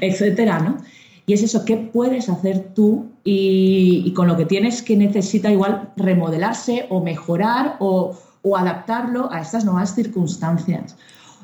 [0.00, 0.78] etcétera, ¿no?
[1.26, 5.50] Y es eso, ¿qué puedes hacer tú y, y con lo que tienes que necesita
[5.52, 10.96] igual remodelarse o mejorar o, o adaptarlo a estas nuevas circunstancias?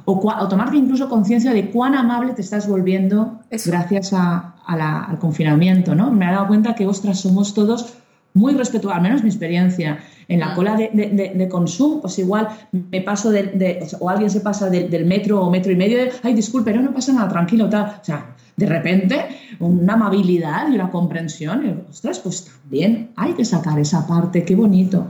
[0.07, 3.71] O, o tomar incluso conciencia de cuán amable te estás volviendo eso.
[3.71, 6.11] gracias a, al confinamiento, ¿no?
[6.11, 7.95] Me he dado cuenta que, ostras, somos todos
[8.35, 9.99] muy respetuosos, al menos mi experiencia.
[10.29, 10.55] En la mm.
[10.55, 15.51] cola de, consumo, pues igual me paso de, o alguien se pasa del metro o
[15.51, 17.99] metro y medio, de, ay, disculpe, no, no pasa nada, tranquilo, tal.
[18.01, 19.27] O sea, de repente,
[19.61, 24.55] una amabilidad y una comprensión, y, ostras, pues también hay que sacar esa parte, qué
[24.55, 25.09] bonito.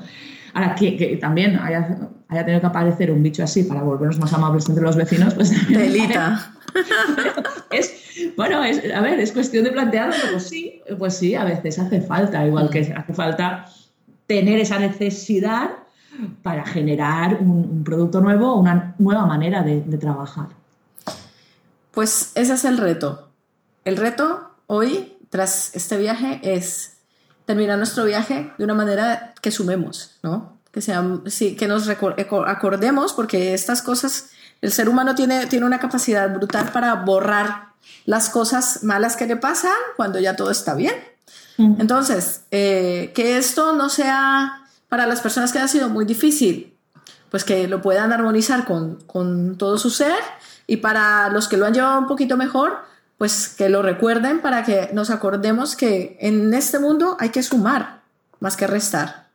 [0.55, 4.68] Ahora, que, también haya, haya, tenido que aparecer un bicho así para volvernos más amables
[4.68, 5.51] entre los vecinos, pues...
[5.68, 6.53] Delita.
[7.70, 11.79] es, bueno, es, a ver, es cuestión de plantearlo, pues sí, pues sí, a veces
[11.79, 13.66] hace falta, igual que hace falta
[14.27, 15.70] tener esa necesidad
[16.43, 20.49] para generar un, producto nuevo, una nueva manera de, trabajar.
[21.93, 23.29] Pues ese es el reto.
[23.85, 26.97] El reto hoy, tras este viaje, es
[27.45, 30.56] terminar nuestro viaje de una manera que sumemos, ¿no?
[30.77, 34.27] Que, sean, sí, que nos acordemos, porque estas cosas,
[34.61, 37.68] el ser humano tiene, tiene una capacidad brutal para borrar
[38.05, 40.95] las cosas malas que le pasan cuando ya todo está bien.
[41.57, 46.77] Entonces, eh, que esto no sea para las personas que ha sido muy difícil,
[47.31, 50.18] pues que lo puedan armonizar con, con todo su ser
[50.66, 52.81] y para los que lo han llevado un poquito mejor,
[53.16, 58.03] pues que lo recuerden para que nos acordemos que en este mundo hay que sumar
[58.41, 59.26] más que restar.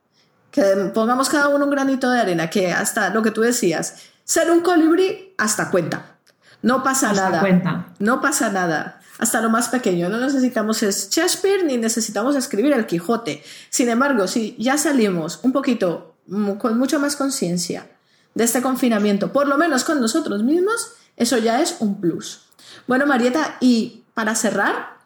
[0.51, 4.51] Que pongamos cada uno un granito de arena, que hasta lo que tú decías, ser
[4.51, 6.17] un colibrí hasta cuenta.
[6.61, 7.39] No pasa hasta nada.
[7.39, 7.85] Cuenta.
[7.99, 10.09] No pasa nada hasta lo más pequeño.
[10.09, 13.43] No necesitamos es Shakespeare ni necesitamos escribir el Quijote.
[13.69, 17.87] Sin embargo, si ya salimos un poquito mm, con mucha más conciencia
[18.33, 22.41] de este confinamiento, por lo menos con nosotros mismos, eso ya es un plus.
[22.87, 24.97] Bueno, Marieta, y para cerrar,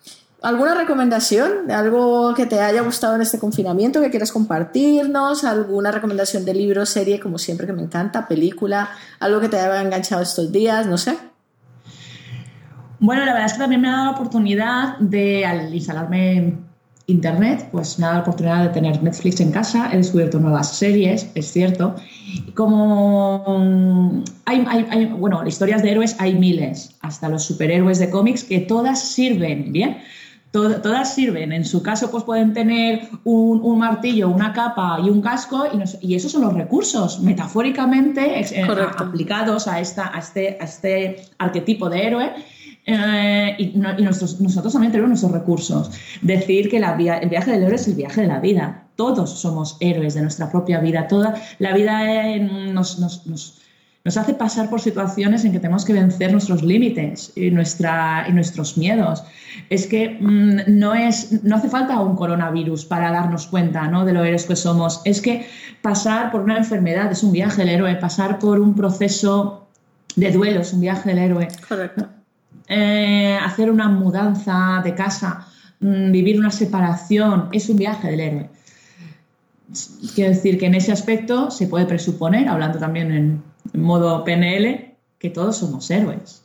[0.46, 5.44] ¿alguna recomendación algo que te haya gustado en este confinamiento que quieras compartirnos?
[5.44, 8.90] ¿Alguna recomendación de libro, serie, como siempre que me encanta, película,
[9.20, 10.86] algo que te haya enganchado estos días?
[10.86, 11.18] No sé.
[13.00, 16.58] Bueno, la verdad es que también me ha dado la oportunidad de, al instalarme
[17.08, 20.76] Internet, pues me ha dado la oportunidad de tener Netflix en casa, he descubierto nuevas
[20.76, 21.96] series, es cierto.
[22.54, 28.44] Como mm, hay, hay, bueno, historias de héroes hay miles, hasta los superhéroes de cómics,
[28.44, 29.98] que todas sirven, ¿bien?
[30.56, 31.52] Todas sirven.
[31.52, 36.16] En su caso, pues pueden tener un, martillo, una capa y un casco, y, y,
[36.16, 42.08] esos son los recursos, metafóricamente eh, aplicados a, esta, a, este, a este arquetipo de
[42.08, 42.32] héroe
[42.88, 45.92] eh, y, nosotros también tenemos nuestros recursos.
[46.22, 48.88] Decir que la el viaje del héroe es el viaje de la vida.
[48.96, 51.08] Todos somos héroes de nuestra propia vida.
[51.08, 53.62] Toda la vida eh, nos,
[54.06, 58.78] hace pasar por situaciones en que tenemos que vencer nuestros límites y, nuestra, y nuestros
[58.78, 59.24] miedos.
[59.70, 64.06] Es que mm, no, es, no hace falta un coronavirus para darnos cuenta ¿no?
[64.06, 65.02] de lo héroes que somos.
[65.06, 65.48] Es que
[65.82, 67.96] pasar por una enfermedad es un viaje del héroe.
[67.96, 69.68] Pasar por un proceso
[70.16, 71.48] de duelo es un viaje del héroe.
[71.68, 72.10] Correcto
[72.68, 75.48] eh, hacer una mudanza de casa,
[75.80, 78.50] mm, vivir una separación, es un viaje del héroe.
[80.14, 83.44] Quiero decir que en ese aspecto se puede presuponer, hablando también en,
[83.74, 86.44] modo PNL, que todos somos héroes.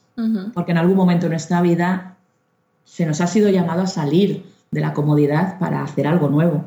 [0.52, 2.16] Porque en algún momento de nuestra vida
[2.84, 6.64] se nos ha sido llamado a salir de la comodidad para hacer algo nuevo.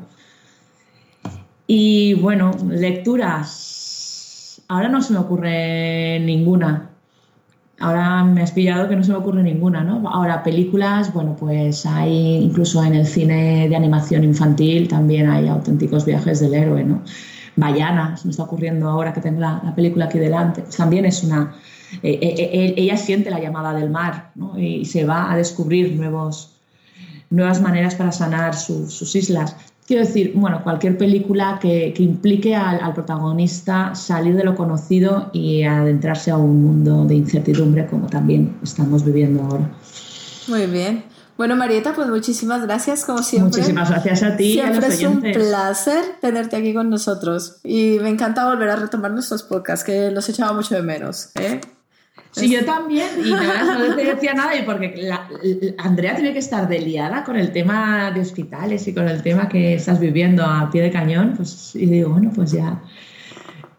[1.66, 4.60] Y bueno, lecturas.
[4.68, 6.90] Ahora no se me ocurre ninguna.
[7.80, 10.08] Ahora me has pillado que no se me ocurre ninguna, ¿no?
[10.08, 16.04] Ahora, películas, bueno, pues hay, incluso en el cine de animación infantil también hay auténticos
[16.04, 17.02] viajes del héroe, ¿no?
[17.56, 21.22] Bayana, se me está ocurriendo ahora que tengo la, película aquí delante, pues también es
[21.22, 21.54] una...
[22.02, 24.58] Eh, eh, eh, ella siente la llamada del mar, ¿no?
[24.58, 26.56] Y se va a descubrir nuevos,
[27.30, 29.54] nuevas maneras para sanar sus islas.
[29.86, 36.30] Quiero decir, bueno, cualquier película que, implique al, protagonista salir de lo conocido y adentrarse
[36.30, 39.70] a un mundo de incertidumbre como también estamos viviendo ahora.
[40.48, 41.13] Muy bien.
[41.36, 43.60] Bueno, Marieta, pues muchísimas gracias, como siempre.
[43.60, 44.52] Muchísimas gracias a ti.
[44.52, 47.58] Siempre es un placer tenerte aquí con nosotros.
[47.64, 51.30] Y me encanta volver a retomar nuestros podcasts, que los echaba mucho de menos.
[51.34, 51.60] ¿eh?
[52.30, 55.10] Sí, yo también, y no te decía nada, porque
[55.78, 59.74] Andrea tiene que estar deliada con el tema de hospitales y con el tema que
[59.74, 62.82] estás viviendo a pie de cañón, pues, y digo, bueno, pues ya,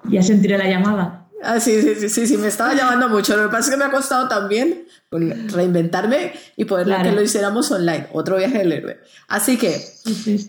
[0.09, 1.24] ya sentiré la llamada.
[1.45, 3.35] Ah, sí, sí, sí, sí, me estaba llamando mucho.
[3.37, 7.71] Lo que pasa es que me ha costado también reinventarme y poder que lo hiciéramos
[7.71, 8.07] online.
[8.13, 8.99] Otro viaje del héroe.
[9.27, 9.81] Así que,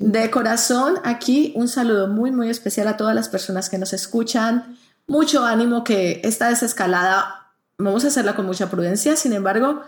[0.00, 4.76] de corazón, aquí un saludo muy, muy especial a todas las personas que nos escuchan.
[5.06, 7.46] Mucho ánimo que esta desescalada
[7.78, 9.82] vamos a hacerla con mucha prudencia, sin embargo,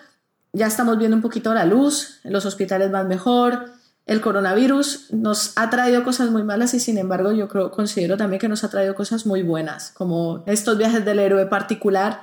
[0.53, 3.73] ya estamos viendo un poquito la luz, los hospitales van mejor,
[4.09, 8.41] el coronavirus nos ha traído cosas muy malas y sin embargo yo creo, considero también
[8.41, 12.23] que nos ha traído cosas muy buenas, como estos viajes del héroe particular,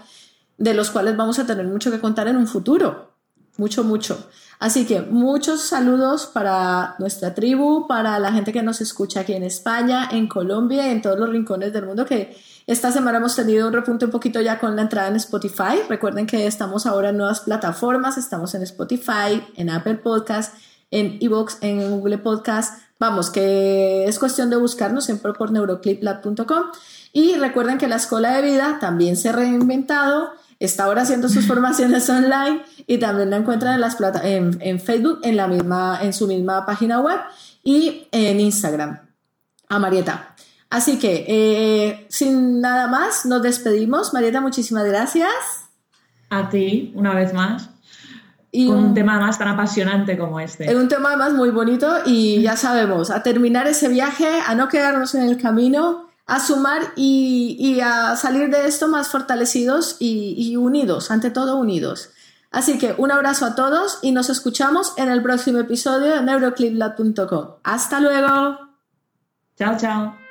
[0.57, 3.13] de los cuales vamos a tener mucho que contar en un futuro.
[3.57, 4.27] mucho, mucho.
[4.59, 9.43] Así que muchos saludos para nuestra tribu, para la gente que nos escucha aquí en
[9.43, 12.35] España, en Colombia y en todos los rincones del mundo que
[12.67, 15.81] esta semana hemos tenido un repunte un poquito ya con la entrada en Spotify.
[15.87, 20.55] Recuerden que estamos ahora en nuevas plataformas, estamos en Spotify, en Apple Podcast,
[20.95, 22.79] en Evox, en Google Podcast.
[22.99, 26.63] Vamos, que es cuestión de buscarnos siempre por neurocliplab.com.
[27.11, 31.45] Y recuerden que la Escuela de Vida también se ha reinventado está ahora haciendo sus
[31.47, 35.99] formaciones online y también la encuentran en, las plata en, en, Facebook, en, la misma,
[36.01, 37.19] en su misma página web
[37.63, 38.99] y en Instagram.
[39.67, 40.35] A Marieta.
[40.69, 44.13] Así que, eh, sin nada más, nos despedimos.
[44.13, 45.31] Marieta, muchísimas gracias.
[46.29, 47.69] A ti, una vez más.
[48.55, 50.65] Y con un, tema más tan apasionante como este.
[50.65, 54.69] Es un tema además muy bonito y ya sabemos, a terminar ese viaje, a no
[54.69, 61.11] quedarnos en el camino, a sumar y, a salir de esto más fortalecidos y, unidos,
[61.11, 62.11] ante todo unidos.
[62.49, 67.55] Así que un abrazo a todos y nos escuchamos en el próximo episodio de neurocliplab.com.
[67.63, 68.59] Hasta luego.
[69.57, 70.24] Chao, chao.